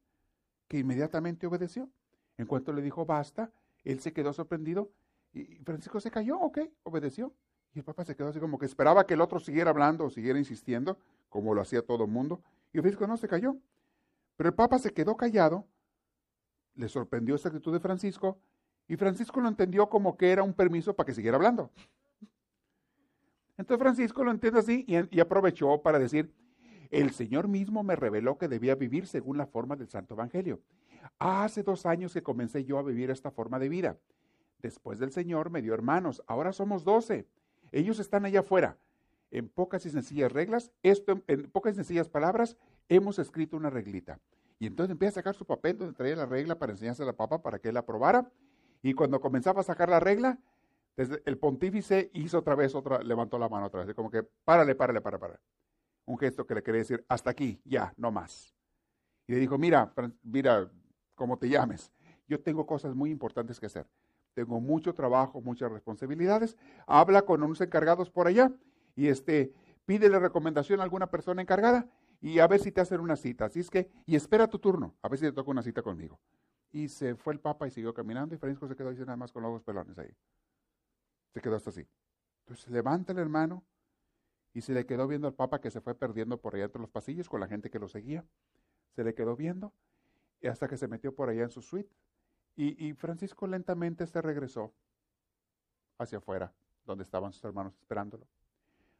[0.68, 1.90] que inmediatamente obedeció.
[2.36, 3.52] En cuanto le dijo basta,
[3.84, 4.90] él se quedó sorprendido
[5.32, 7.34] y Francisco se cayó, ok, obedeció.
[7.74, 10.10] Y el Papa se quedó así como que esperaba que el otro siguiera hablando o
[10.10, 10.96] siguiera insistiendo,
[11.28, 12.40] como lo hacía todo el mundo.
[12.72, 13.56] Y Francisco no se cayó.
[14.36, 15.66] Pero el Papa se quedó callado,
[16.76, 18.38] le sorprendió esa actitud de Francisco,
[18.86, 21.70] y Francisco lo entendió como que era un permiso para que siguiera hablando.
[23.56, 26.32] Entonces Francisco lo entiende así y, y aprovechó para decir,
[26.90, 30.60] el Señor mismo me reveló que debía vivir según la forma del Santo Evangelio.
[31.18, 33.96] Hace dos años que comencé yo a vivir esta forma de vida.
[34.60, 37.26] Después del Señor me dio hermanos, ahora somos doce.
[37.72, 38.76] Ellos están allá afuera.
[39.30, 42.56] En pocas y sencillas reglas, esto, en pocas y sencillas palabras,
[42.88, 44.20] hemos escrito una reglita.
[44.58, 47.14] Y entonces empieza a sacar su papel donde traía la regla para enseñarse a la
[47.14, 48.30] papa para que él la aprobara.
[48.82, 50.38] Y cuando comenzaba a sacar la regla,
[50.96, 54.74] desde el pontífice hizo otra vez otra, levantó la mano otra vez, como que párale,
[54.74, 55.40] párale, para, para.
[56.06, 58.54] Un gesto que le quería decir, hasta aquí, ya, no más.
[59.26, 59.92] Y le dijo, mira,
[60.22, 60.70] mira,
[61.14, 61.90] como te llames,
[62.28, 63.86] yo tengo cosas muy importantes que hacer
[64.34, 66.56] tengo mucho trabajo, muchas responsabilidades.
[66.86, 68.52] Habla con unos encargados por allá
[68.96, 69.52] y este,
[69.86, 71.88] pídele recomendación a alguna persona encargada
[72.20, 73.46] y a ver si te hacen una cita.
[73.46, 76.18] Así es que, y espera tu turno, a ver si te toca una cita conmigo.
[76.72, 79.32] Y se fue el Papa y siguió caminando y Francisco se quedó ahí nada más
[79.32, 80.10] con los ojos pelones ahí.
[81.32, 81.86] Se quedó hasta así.
[82.40, 83.64] Entonces levanta el hermano
[84.52, 86.90] y se le quedó viendo al Papa que se fue perdiendo por allá entre los
[86.90, 88.24] pasillos con la gente que lo seguía.
[88.94, 89.72] Se le quedó viendo
[90.40, 91.94] y hasta que se metió por allá en su suite.
[92.56, 94.72] Y, Francisco lentamente se regresó
[95.98, 96.52] hacia afuera,
[96.84, 98.26] donde estaban sus hermanos esperándolo.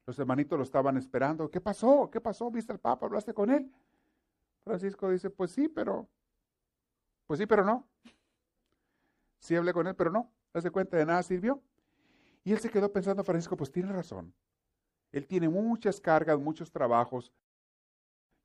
[0.07, 1.49] Los hermanitos lo estaban esperando.
[1.49, 2.11] ¿Qué pasó?
[2.11, 2.51] ¿Qué pasó?
[2.51, 3.07] ¿Viste al Papa?
[3.07, 3.73] ¿Hablaste con él?
[4.65, 6.09] Francisco dice, pues sí, pero
[7.27, 7.87] pues sí, pero no.
[9.39, 10.31] Sí hablé con él, pero no.
[10.53, 11.63] Hace cuenta de nada sirvió.
[12.45, 14.35] Y él se quedó pensando, Francisco, pues tiene razón.
[15.13, 17.33] Él tiene muchas cargas, muchos trabajos.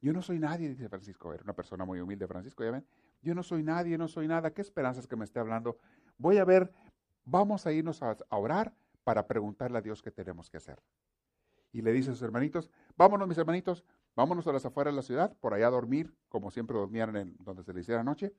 [0.01, 1.33] Yo no soy nadie, dice Francisco.
[1.33, 2.85] Era una persona muy humilde, Francisco, ya ven.
[3.21, 4.51] Yo no soy nadie, no soy nada.
[4.51, 5.77] ¿Qué esperanzas que me esté hablando?
[6.17, 6.71] Voy a ver,
[7.25, 10.81] vamos a irnos a, orar para preguntarle a Dios qué tenemos que hacer.
[11.71, 13.83] Y le dice a sus hermanitos, vámonos mis hermanitos,
[14.15, 17.37] vámonos a las afueras de la ciudad, por allá a dormir, como siempre dormían en
[17.39, 18.33] donde se le hiciera noche,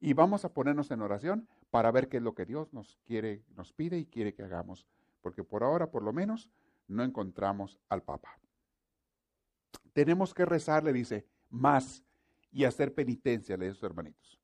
[0.00, 3.42] y vamos a ponernos en oración para ver qué es lo que Dios nos quiere,
[3.56, 4.86] nos pide y quiere que hagamos,
[5.20, 6.50] porque por ahora, por lo menos,
[6.86, 8.38] no encontramos al Papa.
[9.92, 12.04] Tenemos que rezar, le dice, más
[12.58, 14.38] y hacer penitencia, le dice a sus hermanitos.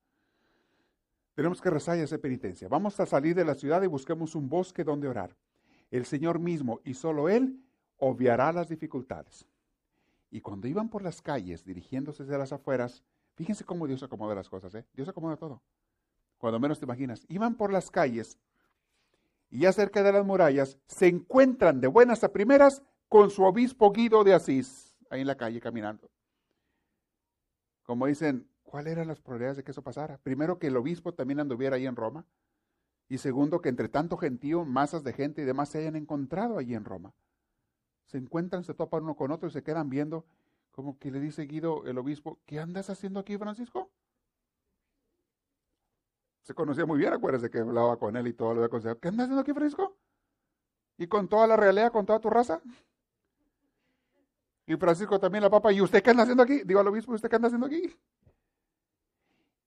[1.34, 2.68] Tenemos que rezar y hacer penitencia.
[2.68, 5.36] Vamos a salir de la ciudad y busquemos un bosque donde orar.
[5.90, 7.60] El Señor mismo y solo Él
[7.98, 9.46] obviará las dificultades.
[10.30, 13.04] Y cuando iban por las calles dirigiéndose hacia las afueras,
[13.34, 14.84] Fíjense cómo Dios acomoda las cosas, ¿eh?
[14.94, 15.60] Dios acomoda todo.
[16.38, 17.24] Cuando menos te imaginas.
[17.28, 18.38] Iban por las calles
[19.50, 23.92] y ya cerca de las murallas se encuentran de buenas a primeras con su obispo
[23.92, 26.08] Guido de Asís, ahí en la calle caminando.
[27.84, 30.18] Como dicen, ¿cuáles eran las probabilidades de que eso pasara?
[30.18, 32.26] Primero, que el obispo también anduviera ahí en Roma.
[33.08, 36.74] Y segundo, que entre tanto gentío, masas de gente y demás se hayan encontrado allí
[36.74, 37.14] en Roma.
[38.06, 40.26] Se encuentran, se topan uno con otro y se quedan viendo
[40.74, 43.92] como que le dice Guido, el obispo, ¿qué andas haciendo aquí, Francisco?
[46.42, 48.98] Se conocía muy bien, acuérdese que hablaba con él y todo lo había aconsejado.
[48.98, 49.96] ¿Qué andas haciendo aquí, Francisco?
[50.98, 52.60] ¿Y con toda la realidad, con toda tu raza?
[54.66, 56.62] Y Francisco también la papa, ¿y usted qué anda haciendo aquí?
[56.64, 57.94] Digo al obispo, ¿usted qué anda haciendo aquí?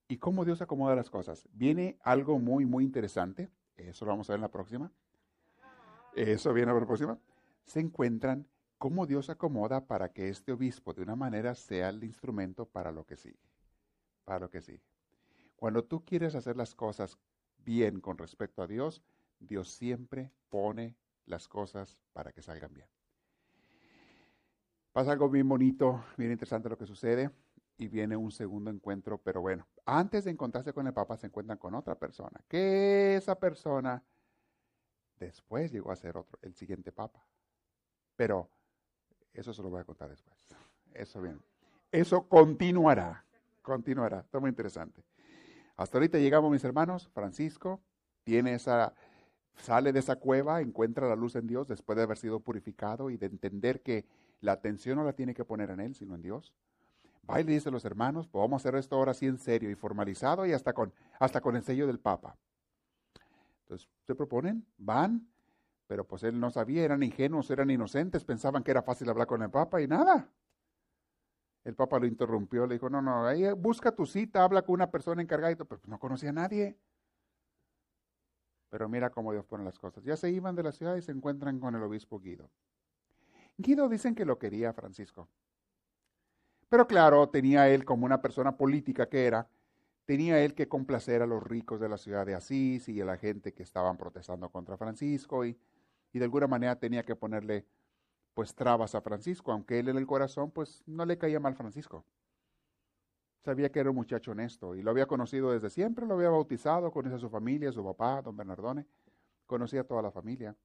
[0.07, 1.47] ¿Y cómo Dios acomoda las cosas?
[1.51, 3.49] Viene algo muy, muy interesante.
[3.75, 4.91] Eso lo vamos a ver en la próxima.
[6.15, 7.19] Eso viene a la próxima.
[7.65, 12.65] Se encuentran cómo Dios acomoda para que este obispo de una manera sea el instrumento
[12.65, 13.39] para lo que sigue.
[14.23, 14.81] Para lo que sigue.
[15.55, 17.17] Cuando tú quieres hacer las cosas
[17.57, 19.03] bien con respecto a Dios,
[19.39, 20.95] Dios siempre pone
[21.25, 22.87] las cosas para que salgan bien.
[24.97, 27.29] Pasa algo bien bonito, bien interesante lo que sucede
[27.77, 31.59] y viene un segundo encuentro, pero bueno, antes de encontrarse con el Papa se encuentran
[31.59, 34.01] con otra persona, que esa persona
[35.19, 37.23] después llegó a ser otro, el siguiente Papa.
[38.15, 38.49] Pero
[39.35, 40.35] eso se lo voy a contar después.
[40.95, 41.39] Eso bien.
[41.91, 43.23] Eso continuará.
[43.61, 44.21] Continuará.
[44.21, 45.03] Está muy interesante.
[45.75, 47.07] Hasta ahorita llegamos, mis hermanos.
[47.13, 47.81] Francisco
[48.23, 48.95] tiene esa,
[49.57, 53.17] sale de esa cueva, encuentra la luz en Dios después de haber sido purificado y
[53.17, 54.07] de entender que
[54.41, 56.53] la atención no la tiene que poner en él, sino en Dios.
[57.29, 59.37] Va y le dice a los hermanos, pues vamos a hacer esto ahora sí en
[59.37, 62.37] serio y formalizado y hasta con, hasta con el sello del Papa.
[63.63, 65.27] Entonces, se proponen, van,
[65.87, 69.41] pero pues él no sabía, eran ingenuos, eran inocentes, pensaban que era fácil hablar con
[69.41, 70.29] el Papa y nada.
[71.65, 74.89] El Papa lo interrumpió, le dijo, no, no, ahí busca tu cita, habla con una
[74.89, 76.77] persona encargada, pero pues no conocía a nadie.
[78.69, 80.03] Pero mira cómo Dios pone las cosas.
[80.03, 82.49] Ya se iban de la ciudad y se encuentran con el obispo Guido.
[83.57, 85.27] Guido dicen que lo quería Francisco.
[86.69, 89.49] Pero claro, tenía él como una persona política que era,
[90.05, 93.17] tenía él que complacer a los ricos de la ciudad de Asís y a la
[93.17, 95.57] gente que estaban protestando contra Francisco y
[96.13, 97.65] y de alguna manera tenía que ponerle
[98.33, 102.05] pues trabas a Francisco, aunque él en el corazón pues no le caía mal Francisco.
[103.43, 106.91] Sabía que era un muchacho honesto y lo había conocido desde siempre, lo había bautizado,
[106.91, 108.85] conocía a su familia, su papá, don Bernardone,
[109.45, 110.55] conocía a toda la familia,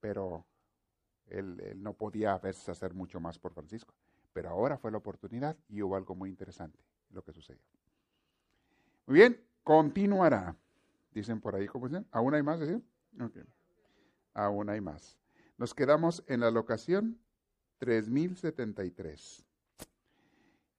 [0.00, 0.44] pero
[1.28, 3.94] él, no podía hacer mucho más por Francisco.
[4.32, 6.78] Pero ahora fue la oportunidad y hubo algo muy interesante
[7.10, 7.62] lo que sucedió.
[9.06, 10.56] Muy bien, continuará.
[11.12, 12.06] Dicen por ahí, ¿cómo dicen?
[12.10, 12.60] ¿Aún hay más?
[12.60, 12.82] Decir?
[14.34, 15.18] Aún hay más.
[15.56, 17.18] Nos quedamos en la locación
[17.78, 19.46] 3073.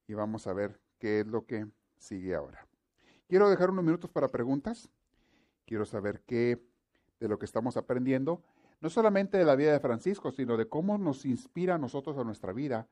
[0.07, 1.67] Y vamos a ver qué es lo que
[1.97, 2.67] sigue ahora.
[3.27, 4.89] Quiero dejar unos minutos para preguntas.
[5.65, 6.63] Quiero saber qué
[7.19, 8.43] de lo que estamos aprendiendo,
[8.79, 12.23] no solamente de la vida de Francisco, sino de cómo nos inspira a nosotros a
[12.23, 12.87] nuestra vida,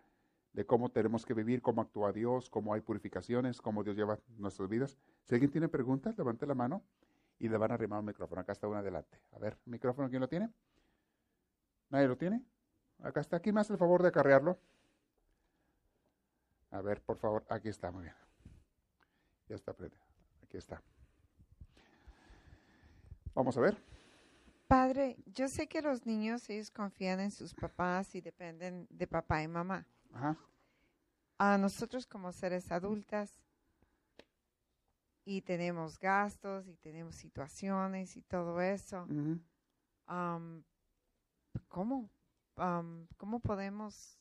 [0.54, 4.70] de cómo tenemos que vivir, cómo actúa Dios, cómo hay purificaciones, cómo Dios lleva nuestras
[4.70, 4.98] vidas.
[5.26, 6.82] Si alguien tiene preguntas, levante la mano
[7.40, 8.42] y le van a arrimar un micrófono.
[8.42, 9.20] Acá está uno adelante.
[9.34, 10.50] A ver, ¿micrófono quién lo tiene?
[11.90, 12.42] ¿Nadie lo tiene?
[13.04, 13.40] Acá está.
[13.40, 14.58] ¿Quién me hace el favor de acarrearlo?
[16.72, 17.46] A ver, por favor.
[17.50, 18.16] Aquí está, muy bien.
[19.48, 19.76] Ya está,
[20.44, 20.82] Aquí está.
[23.34, 23.95] Vamos a ver.
[24.68, 29.44] Padre, yo sé que los niños, ellos confían en sus papás y dependen de papá
[29.44, 29.86] y mamá.
[30.14, 30.38] Ajá.
[31.38, 33.42] A nosotros como seres adultas
[35.24, 39.08] y tenemos gastos y tenemos situaciones y todo eso.
[41.68, 42.10] ¿Cómo?
[43.18, 44.18] ¿Cómo podemos...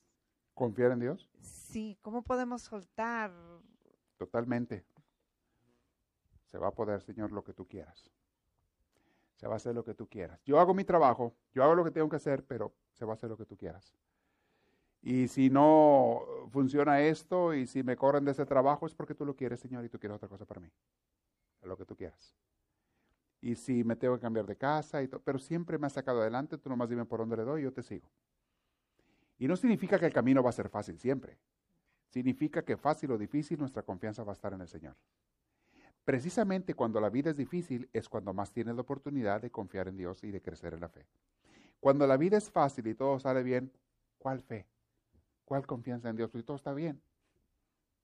[0.55, 1.30] ¿Confiar en Dios?
[1.40, 3.32] Sí, ¿cómo podemos soltar?
[4.18, 4.84] Totalmente.
[6.51, 8.11] Se va a poder, Señor, lo que tú quieras.
[9.45, 10.42] Se va a hacer lo que tú quieras.
[10.47, 13.14] Yo hago mi trabajo, yo hago lo que tengo que hacer, pero se va a
[13.16, 13.95] hacer lo que tú quieras.
[15.03, 19.26] Y si no funciona esto y si me corren de ese trabajo es porque tú
[19.26, 20.70] lo quieres, Señor, y tú quieres otra cosa para mí.
[21.61, 22.34] Lo que tú quieras.
[23.42, 26.57] Y si me tengo que cambiar de casa, y pero siempre me has sacado adelante,
[26.57, 28.09] tú nomás dime por dónde le doy y yo te sigo.
[29.36, 31.36] Y no significa que el camino va a ser fácil siempre.
[32.09, 34.97] Significa que fácil o difícil nuestra confianza va a estar en el Señor.
[36.05, 39.97] Precisamente cuando la vida es difícil es cuando más tienes la oportunidad de confiar en
[39.97, 41.07] Dios y de crecer en la fe.
[41.81, 43.73] Cuando la vida es fácil y todo sale bien,
[44.19, 44.67] ¿cuál fe?
[45.45, 46.31] ¿Cuál confianza en Dios?
[46.31, 47.01] Porque todo está bien.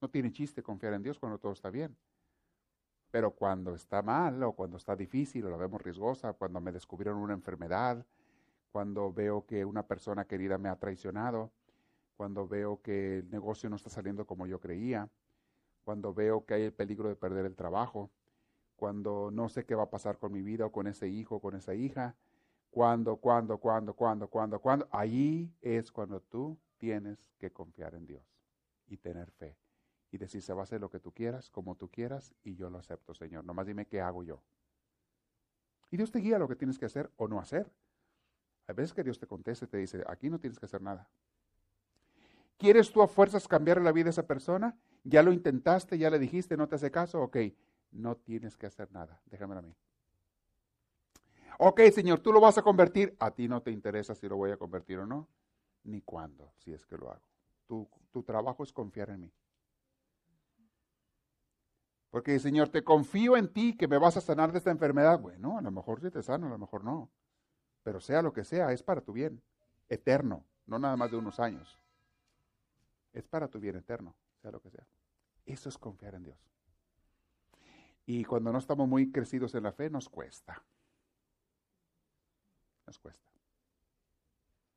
[0.01, 1.95] No tiene chiste confiar en Dios cuando todo está bien.
[3.11, 7.21] Pero cuando está mal o cuando está difícil o la vemos riesgosa, cuando me descubrieron
[7.21, 8.07] una enfermedad,
[8.73, 11.51] cuando veo que una persona querida me ha traicionado,
[12.17, 15.09] cuando veo que el negocio no está saliendo como yo creía,
[15.91, 18.13] cuando veo que hay el peligro de perder el trabajo,
[18.77, 21.41] cuando no sé qué va a pasar con mi vida o con ese hijo o
[21.41, 22.15] con esa hija,
[22.71, 28.23] cuando, cuando, cuando, cuando, cuando, cuando, ahí es cuando tú tienes que confiar en Dios
[28.87, 29.59] y tener fe
[30.13, 32.71] y decir, se va a hacer lo que tú quieras, como tú quieras, y yo
[32.71, 33.45] lo acepto, Señor.
[33.45, 34.45] Nomás dime qué hago yo.
[35.91, 37.69] Y Dios te guía lo que tienes que hacer o no hacer.
[38.69, 41.11] Hay veces que Dios te contesta y te dice, aquí no tienes que hacer nada.
[42.61, 44.77] ¿Quieres tú a fuerzas cambiar la vida de esa persona?
[45.03, 47.39] Ya lo intentaste, ya le dijiste, no te hace caso, ok,
[47.91, 49.75] no tienes que hacer nada, déjamelo a mí.
[51.59, 54.51] Ok, Señor, tú lo vas a convertir, a ti no te interesa si lo voy
[54.51, 55.27] a convertir o no
[55.85, 57.23] ni cuándo, si es que lo hago.
[57.67, 59.33] Tu, tu trabajo es confiar en mí.
[62.11, 65.19] Porque, Señor, te confío en ti que me vas a sanar de esta enfermedad.
[65.19, 67.11] Bueno, a lo mejor sí te sano, a lo mejor no.
[67.83, 69.41] Pero sea lo que sea, es para tu bien,
[69.89, 71.81] eterno, no nada más de unos años.
[73.13, 74.87] Es para tu bien eterno, sea lo que sea.
[75.47, 76.39] Eso es confiar en Dios.
[78.07, 80.63] Y cuando no estamos muy crecidos en la fe, nos cuesta.
[82.87, 83.31] Nos cuesta.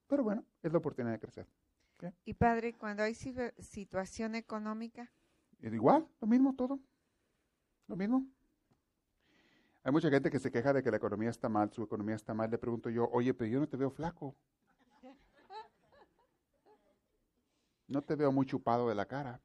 [0.07, 1.47] Pero bueno, es la oportunidad de crecer.
[2.25, 5.11] Y padre, cuando hay situación económica.
[5.61, 6.79] Es igual, lo mismo todo.
[7.87, 8.27] Lo mismo.
[9.83, 12.33] Hay mucha gente que se queja de que la economía está mal, su economía está
[12.33, 12.49] mal.
[12.49, 14.35] Le pregunto yo, oye, pero yo no te veo flaco.
[17.87, 19.41] No te veo muy chupado de la cara.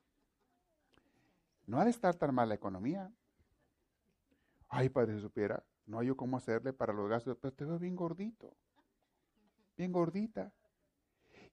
[1.67, 3.13] No ha de estar tan mal la economía.
[4.69, 7.79] Ay, padre, si supiera, no hay yo cómo hacerle para los gastos, pero te veo
[7.79, 8.55] bien gordito,
[9.77, 10.53] bien gordita.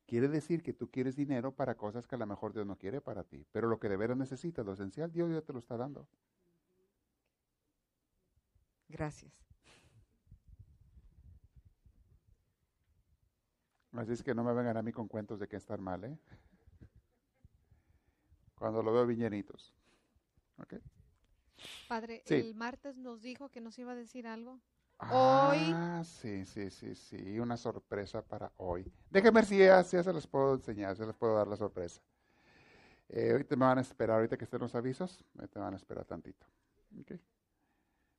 [0.06, 3.02] Quiere decir que tú quieres dinero para cosas que a lo mejor Dios no quiere
[3.02, 3.46] para ti.
[3.52, 6.08] Pero lo que de veras necesitas, lo esencial, Dios ya te lo está dando.
[8.88, 9.34] Gracias.
[13.94, 16.20] Así es que no me vengan a mí con cuentos de que estar mal, ¿eh?
[18.66, 19.76] Cuando lo veo viñenitos.
[20.58, 20.74] ¿Ok?
[21.88, 24.60] Padre, el martes nos dijo que nos iba a decir algo.
[24.98, 28.92] Ah, sí, sí, sí, sí, una sorpresa para hoy.
[29.12, 32.02] Déjenme ver si ya, se las puedo enseñar, se les puedo dar la sorpresa.
[33.10, 36.06] Eh, ahorita me van a esperar, ahorita que estén los avisos, me van a esperar
[36.06, 36.48] tantito.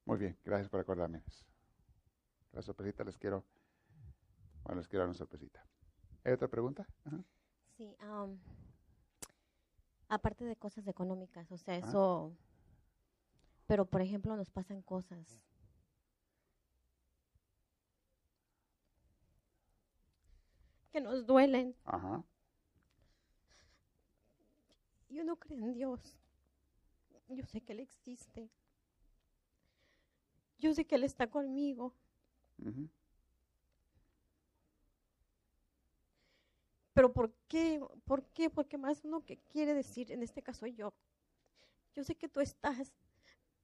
[0.04, 1.24] Muy bien, gracias por acordarme.
[2.52, 3.44] La sorpresita les quiero,
[4.62, 5.66] bueno, les quiero dar una sorpresita.
[6.22, 6.86] ¿Hay otra pregunta?
[7.76, 7.96] Sí,
[10.08, 12.36] aparte de cosas económicas, o sea, eso,
[13.66, 15.42] pero por ejemplo nos pasan cosas
[20.92, 21.74] que nos duelen.
[21.84, 22.24] Ajá.
[25.10, 26.00] Yo no creo en Dios.
[27.28, 28.50] Yo sé que Él existe.
[30.58, 31.94] Yo sé que Él está conmigo.
[36.96, 37.78] Pero ¿por qué?
[38.06, 38.48] ¿Por qué?
[38.48, 40.94] Porque más uno que quiere decir, en este caso yo,
[41.94, 42.94] yo sé que tú estás,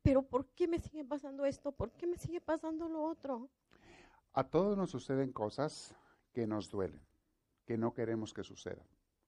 [0.03, 1.73] pero ¿por qué me sigue pasando esto?
[1.73, 3.49] ¿Por qué me sigue pasando lo otro?
[4.35, 5.95] A todos nos suceden cosas
[6.35, 7.01] que nos duelen
[7.65, 8.85] que no queremos que suceda.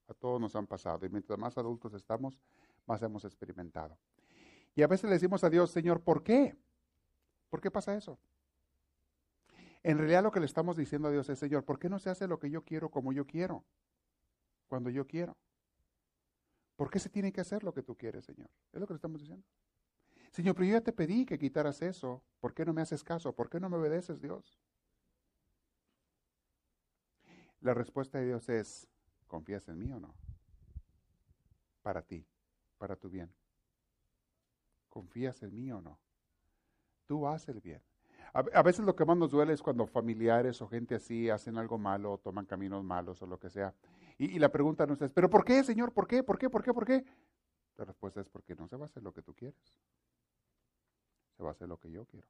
[0.07, 2.38] A todos nos han pasado y mientras más adultos estamos,
[2.84, 3.96] más hemos experimentado.
[4.74, 6.55] Y a veces le decimos a Dios, Señor, ¿por qué?
[7.48, 8.18] ¿Por qué pasa eso?
[9.82, 12.11] En realidad lo que le estamos diciendo a Dios es, Señor, ¿por qué no se
[12.11, 13.64] hace lo que yo quiero como yo quiero?
[14.75, 15.37] Cuando yo quiero.
[16.75, 18.51] ¿Por qué se tiene que hacer lo que tú quieres, Señor?
[18.72, 19.47] Es lo que le estamos diciendo.
[20.33, 22.25] Señor, pero yo ya te pedí que quitaras eso.
[22.41, 23.33] ¿Por qué no me haces caso?
[23.33, 24.59] ¿Por qué no me obedeces, Dios?
[27.61, 28.89] La respuesta de Dios es,
[29.29, 30.12] ¿confías en mí o no?
[31.81, 32.27] Para ti,
[32.77, 33.33] para tu bien.
[34.89, 36.01] ¿Confías en mí o no?
[37.07, 37.81] Tú haces el bien.
[38.35, 41.78] A, veces lo que más nos duele es cuando familiares o gente así hacen algo
[41.78, 43.72] malo o toman caminos malos o lo que sea.
[44.18, 45.93] Y, la pregunta no es, ¿pero por qué, Señor?
[45.93, 46.24] ¿Por qué?
[46.24, 46.51] ¿Por qué?
[46.51, 46.74] ¿Por qué?
[46.74, 47.05] ¿Por qué?
[47.76, 49.78] La respuesta es porque no se va a hacer lo que tú quieres.
[51.37, 52.26] Se va a hacer lo que yo quiero.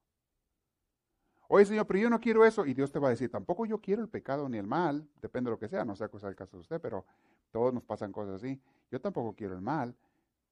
[1.48, 2.66] Oye, Señor, pero yo no quiero eso.
[2.66, 5.48] Y Dios te va a decir, tampoco yo quiero el pecado ni el mal, depende
[5.48, 7.07] de lo que sea, no sea el caso de usted, pero
[7.50, 8.61] todos nos pasan cosas así.
[8.90, 9.96] Yo tampoco quiero el mal,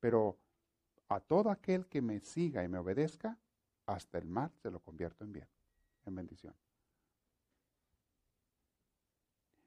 [0.00, 0.38] pero
[1.08, 3.38] a todo aquel que me siga y me obedezca,
[3.92, 5.48] hasta el mal se lo convierto en bien,
[6.06, 6.54] en bendición.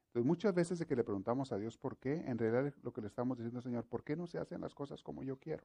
[0.08, 3.02] Entonces, muchas veces de que le preguntamos a Dios por qué, en realidad lo que
[3.02, 5.64] le estamos diciendo, Señor, ¿por qué no se hacen las cosas como yo quiero?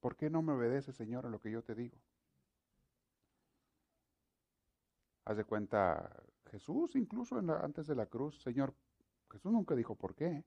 [0.00, 1.96] ¿Por qué no me obedece, Señor, a lo que yo te digo?
[5.24, 8.74] Haz de cuenta, Jesús incluso antes de la cruz, Señor,
[9.30, 10.44] Jesús nunca dijo por qué,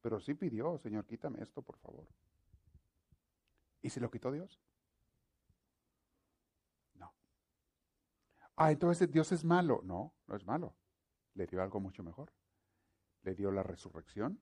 [0.00, 2.06] pero sí pidió, Señor, quítame esto, por favor.
[3.82, 4.60] ¿Y se lo quitó Dios?
[8.62, 9.80] Ah, entonces Dios es malo.
[9.84, 10.74] No, no es malo.
[11.32, 12.30] Le dio algo mucho mejor.
[13.22, 14.38] Le dio la resurrección,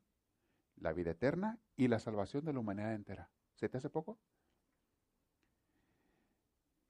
[0.74, 3.30] la vida eterna y la salvación de la humanidad entera.
[3.54, 4.18] ¿Se te hace poco?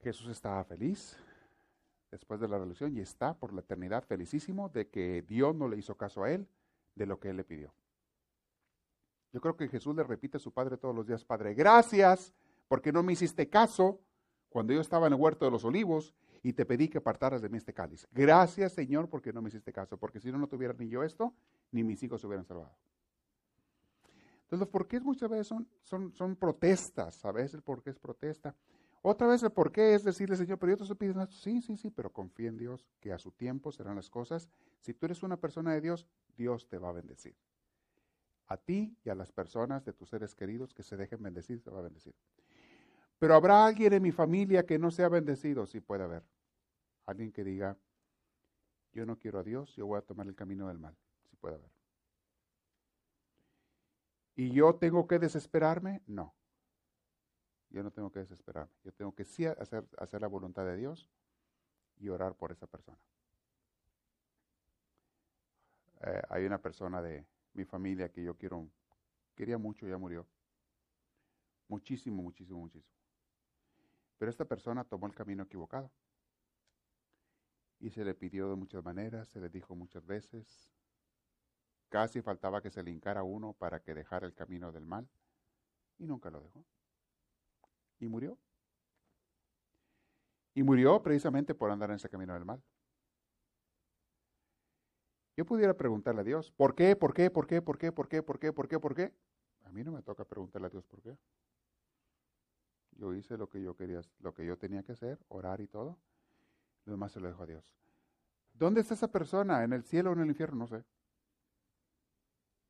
[0.01, 1.19] Jesús estaba feliz
[2.11, 5.77] después de la revolución y está por la eternidad felicísimo de que Dios no le
[5.77, 6.49] hizo caso a él
[6.95, 7.75] de lo que él le pidió.
[9.33, 12.33] Yo creo que Jesús le repite a su padre todos los días, Padre, gracias
[12.67, 14.01] porque no me hiciste caso
[14.49, 17.49] cuando yo estaba en el huerto de los olivos y te pedí que apartaras de
[17.49, 18.07] mí este cáliz.
[18.13, 21.35] Gracias, Señor, porque no me hiciste caso, porque si no, no tuviera ni yo esto,
[21.73, 22.75] ni mis hijos se hubieran salvado.
[24.43, 28.55] Entonces, los porqués muchas veces son, son, son protestas, a veces el porqué es protesta.
[29.03, 31.27] Otra vez el porqué es decirle, Señor, pero yo te esto.
[31.31, 34.49] Sí, sí, sí, pero confía en Dios, que a su tiempo serán las cosas.
[34.81, 36.07] Si tú eres una persona de Dios,
[36.37, 37.37] Dios te va a bendecir.
[38.49, 41.71] A ti y a las personas de tus seres queridos que se dejen bendecir, te
[41.71, 42.15] va a bendecir.
[43.19, 46.23] Pero habrá alguien en mi familia que no sea bendecido, sí puede haber.
[47.05, 47.77] Alguien que diga,
[48.93, 50.97] yo no quiero a Dios, yo voy a tomar el camino del mal,
[51.31, 51.71] sí puede haber.
[54.35, 56.01] ¿Y yo tengo que desesperarme?
[56.07, 56.33] No.
[57.71, 58.73] Yo no tengo que desesperarme.
[58.85, 61.11] Yo tengo que sí hacer, hacer la voluntad de Dios
[61.99, 62.99] y orar por esa persona.
[66.03, 67.27] Eh, hay una persona de
[67.59, 68.71] mi familia que yo quiero,
[69.35, 70.25] quería mucho, ya murió.
[71.67, 72.95] Muchísimo, muchísimo, muchísimo.
[74.17, 75.91] Pero esta persona tomó el camino equivocado.
[77.81, 80.71] Y se le pidió de muchas maneras, se le dijo muchas veces.
[81.89, 85.09] Casi faltaba que se le hincara uno para que dejara el camino del mal.
[85.99, 86.65] Y nunca lo dejó.
[87.99, 88.39] Y murió.
[90.55, 92.63] Y murió precisamente por andar en ese camino del mal.
[95.39, 98.25] Yo pudiera preguntarle a Dios, ¿por qué, por qué, por qué, por qué, por qué,
[98.25, 99.15] por qué, por qué, por qué?
[99.67, 101.17] A mí no me toca preguntarle a Dios por qué.
[102.97, 105.97] Yo hice lo que yo quería, lo que yo tenía que hacer, orar y todo.
[106.87, 107.73] Lo demás se lo dejo a Dios.
[108.53, 109.63] ¿Dónde está esa persona?
[109.63, 110.59] ¿En el cielo o en el infierno?
[110.59, 110.85] No sé.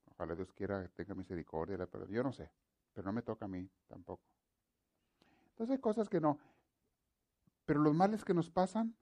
[0.04, 2.50] Ojalá Dios quiera que tenga misericordia, pero yo no sé.
[2.92, 4.22] Pero no me toca a mí tampoco.
[5.52, 6.38] Entonces hay cosas que no.
[7.64, 8.94] Pero los males que nos pasan,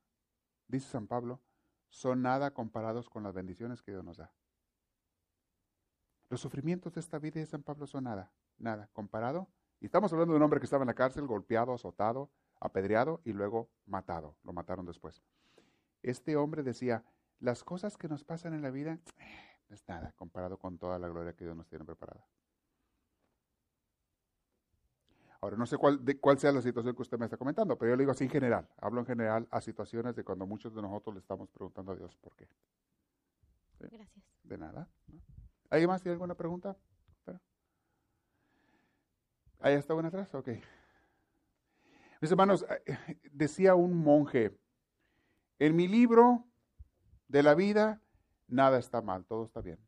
[0.68, 1.40] dice San Pablo,
[1.96, 4.30] son nada comparados con las bendiciones que Dios nos da.
[6.28, 9.48] Los sufrimientos de esta vida de San Pablo son nada, nada comparado
[9.80, 12.30] y estamos hablando de un hombre que estaba en la cárcel, golpeado, azotado,
[12.60, 14.36] apedreado y luego matado.
[14.44, 15.22] Lo mataron después.
[16.02, 17.02] Este hombre decía,
[17.40, 18.98] las cosas que nos pasan en la vida
[19.68, 22.26] no es nada comparado con toda la gloria que Dios nos tiene preparada.
[25.40, 27.90] Ahora, no sé cuál, de, cuál sea la situación que usted me está comentando, pero
[27.90, 28.68] yo le digo así en general.
[28.80, 32.16] Hablo en general a situaciones de cuando muchos de nosotros le estamos preguntando a Dios
[32.16, 32.48] por qué.
[33.78, 34.24] Gracias.
[34.42, 34.88] De nada.
[35.70, 36.76] ¿Alguien más tiene alguna pregunta?
[39.60, 40.48] Ahí está una atrás, ok.
[42.20, 44.56] Mis hermanos, eh, decía un monje,
[45.58, 46.44] en mi libro
[47.28, 48.00] de la vida,
[48.48, 49.78] nada está mal, todo está bien.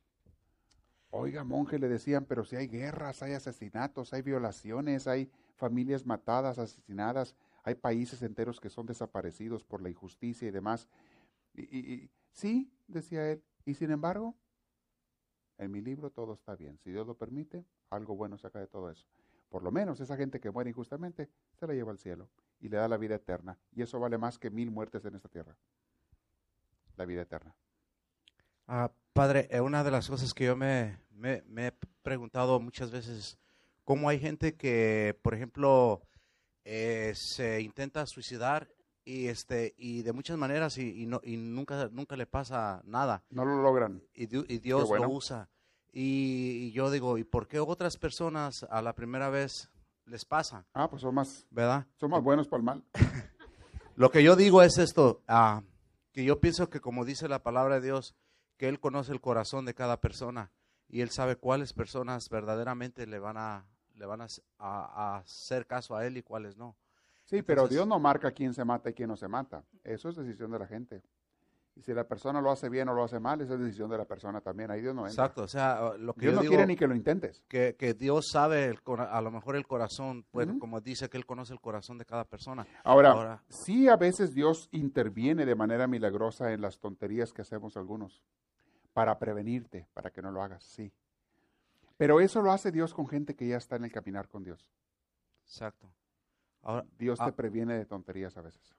[1.10, 6.58] Oiga, monje, le decían, pero si hay guerras, hay asesinatos, hay violaciones, hay familias matadas,
[6.58, 7.34] asesinadas,
[7.64, 10.88] hay países enteros que son desaparecidos por la injusticia y demás.
[11.54, 14.36] y, sí, decía él, y sin embargo,
[15.58, 16.78] en mi libro todo está bien.
[16.78, 19.06] Si Dios lo permite, algo bueno saca de todo eso.
[19.48, 22.28] por lo menos esa gente que muere injustamente, se la lleva al cielo
[22.60, 23.58] y le da la vida eterna.
[23.72, 25.56] Y eso vale más que mil muertes en esta tierra.
[26.96, 27.54] La vida eterna.
[28.70, 33.38] Ah, padre, eh, una de las cosas que yo me, me, he preguntado muchas veces,
[33.82, 36.02] ¿cómo hay gente que, por ejemplo,
[36.64, 38.68] eh, se intenta suicidar
[39.06, 43.46] y este y de muchas maneras y, no, y nunca nunca le pasa nada no
[43.46, 44.02] lo logran.
[44.12, 45.48] Y, Dios lo usa.
[45.90, 49.70] Y, yo digo y por qué otras personas a la primera vez
[50.04, 52.84] les pasa ah pues son más verdad son más buenos para el mal.
[53.96, 55.62] Lo que yo digo es esto ah,
[56.12, 58.14] que yo pienso que como dice la palabra de Dios
[58.58, 60.50] que él conoce el corazón de cada persona
[60.88, 64.20] y él sabe cuáles personas verdaderamente le van a le van
[64.58, 66.76] a hacer caso a él y cuáles no
[67.28, 69.62] Sí, pero Dios no marca quién se mata y quién no se mata.
[69.84, 71.02] Eso es decisión de la gente.
[71.76, 73.98] Y si la persona lo hace bien o lo hace mal, esa es decisión de
[73.98, 74.70] la persona también.
[74.70, 75.24] Ahí Dios no entra.
[75.24, 77.44] Exacto, o sea, lo que Dios no quiere ni que lo intentes.
[77.46, 81.60] Que, Dios sabe a lo mejor el corazón, pues, como dice que Él conoce el
[81.60, 82.66] corazón de cada persona.
[82.82, 87.76] Ahora, Ahora, sí a veces Dios interviene de manera milagrosa en las tonterías que hacemos
[87.76, 88.24] algunos,
[88.98, 90.92] para prevenirte, para que no lo hagas, sí.
[91.96, 94.72] Pero eso lo hace Dios con gente que ya está en el caminar con Dios.
[95.44, 95.88] Exacto.
[96.98, 97.36] Dios te ah.
[97.36, 98.74] previene de tonterías a veces.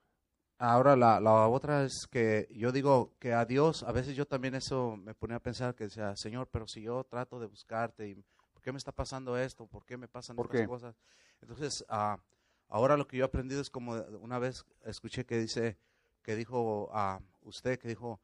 [0.58, 4.54] Ahora la, la, otra es que yo digo que a Dios, a veces yo también
[4.54, 8.14] eso me ponía a pensar que decía, Señor, pero si yo trato de buscarte, y
[8.52, 9.66] ¿por qué me está pasando esto?
[9.66, 10.94] ¿Por qué me pasan estas cosas?
[11.40, 12.20] Entonces, uh,
[12.68, 15.78] ahora lo que yo he aprendido es como una vez escuché que dice,
[16.22, 18.20] que dijo a usted, que dijo,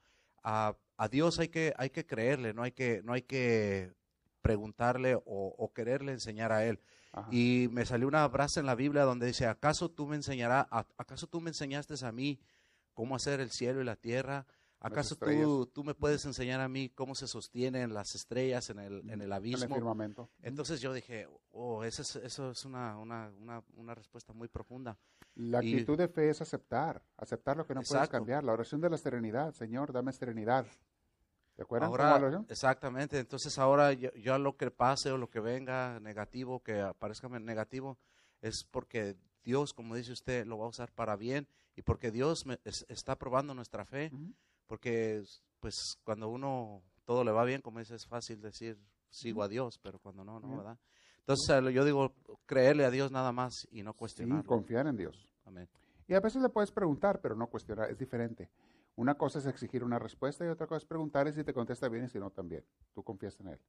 [0.47, 3.93] a, a Dios hay que, hay que creerle, no hay que, no hay que
[4.41, 6.81] preguntarle o, o quererle enseñar a Él.
[7.31, 11.27] Y me salió una frase en la Biblia donde dice, ¿acaso tú me enseñarás, acaso
[11.27, 12.39] tú me enseñaste a mí
[12.93, 14.47] cómo hacer el cielo y la tierra?
[14.79, 19.11] ¿Acaso tú, tú, me puedes enseñar a mí cómo se sostienen las estrellas en el,
[19.11, 19.65] en el abismo?
[20.43, 24.99] Entonces yo dije, oh, eso es, eso es una, una, una, una respuesta muy profunda.
[25.37, 28.43] La actitud de fe es aceptar, aceptar lo que no puedes cambiar.
[28.43, 30.67] La oración de la serenidad, Señor, dame serenidad.
[31.57, 31.87] ¿De acuerdo?
[31.87, 33.19] Ahora, exactamente.
[33.19, 37.99] Entonces ahora yo, lo que pase o lo que venga negativo, que aparezca negativo,
[38.41, 42.47] es porque Dios, como dice usted, lo va a usar para bien y porque Dios
[42.65, 44.11] está probando nuestra fe.
[44.67, 45.23] Porque
[45.61, 48.79] pues cuando uno todo le va bien, como dice, es fácil decir
[49.11, 50.79] sigo a Dios, pero cuando no, no, ¿verdad?
[51.27, 52.13] Entonces yo digo,
[52.47, 54.45] creerle a Dios nada más y no cuestionar.
[54.45, 55.29] confiar en Dios.
[55.45, 55.69] Amén.
[56.07, 58.49] Y a veces le puedes preguntar, pero no cuestionar, es diferente.
[58.95, 62.05] Una cosa es exigir una respuesta y otra cosa es preguntar si te contesta bien
[62.05, 62.65] y si no también.
[62.95, 63.61] Tú confías en Él.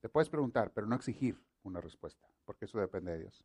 [0.00, 3.44] Te puedes preguntar, pero no exigir una respuesta, porque eso depende de Dios.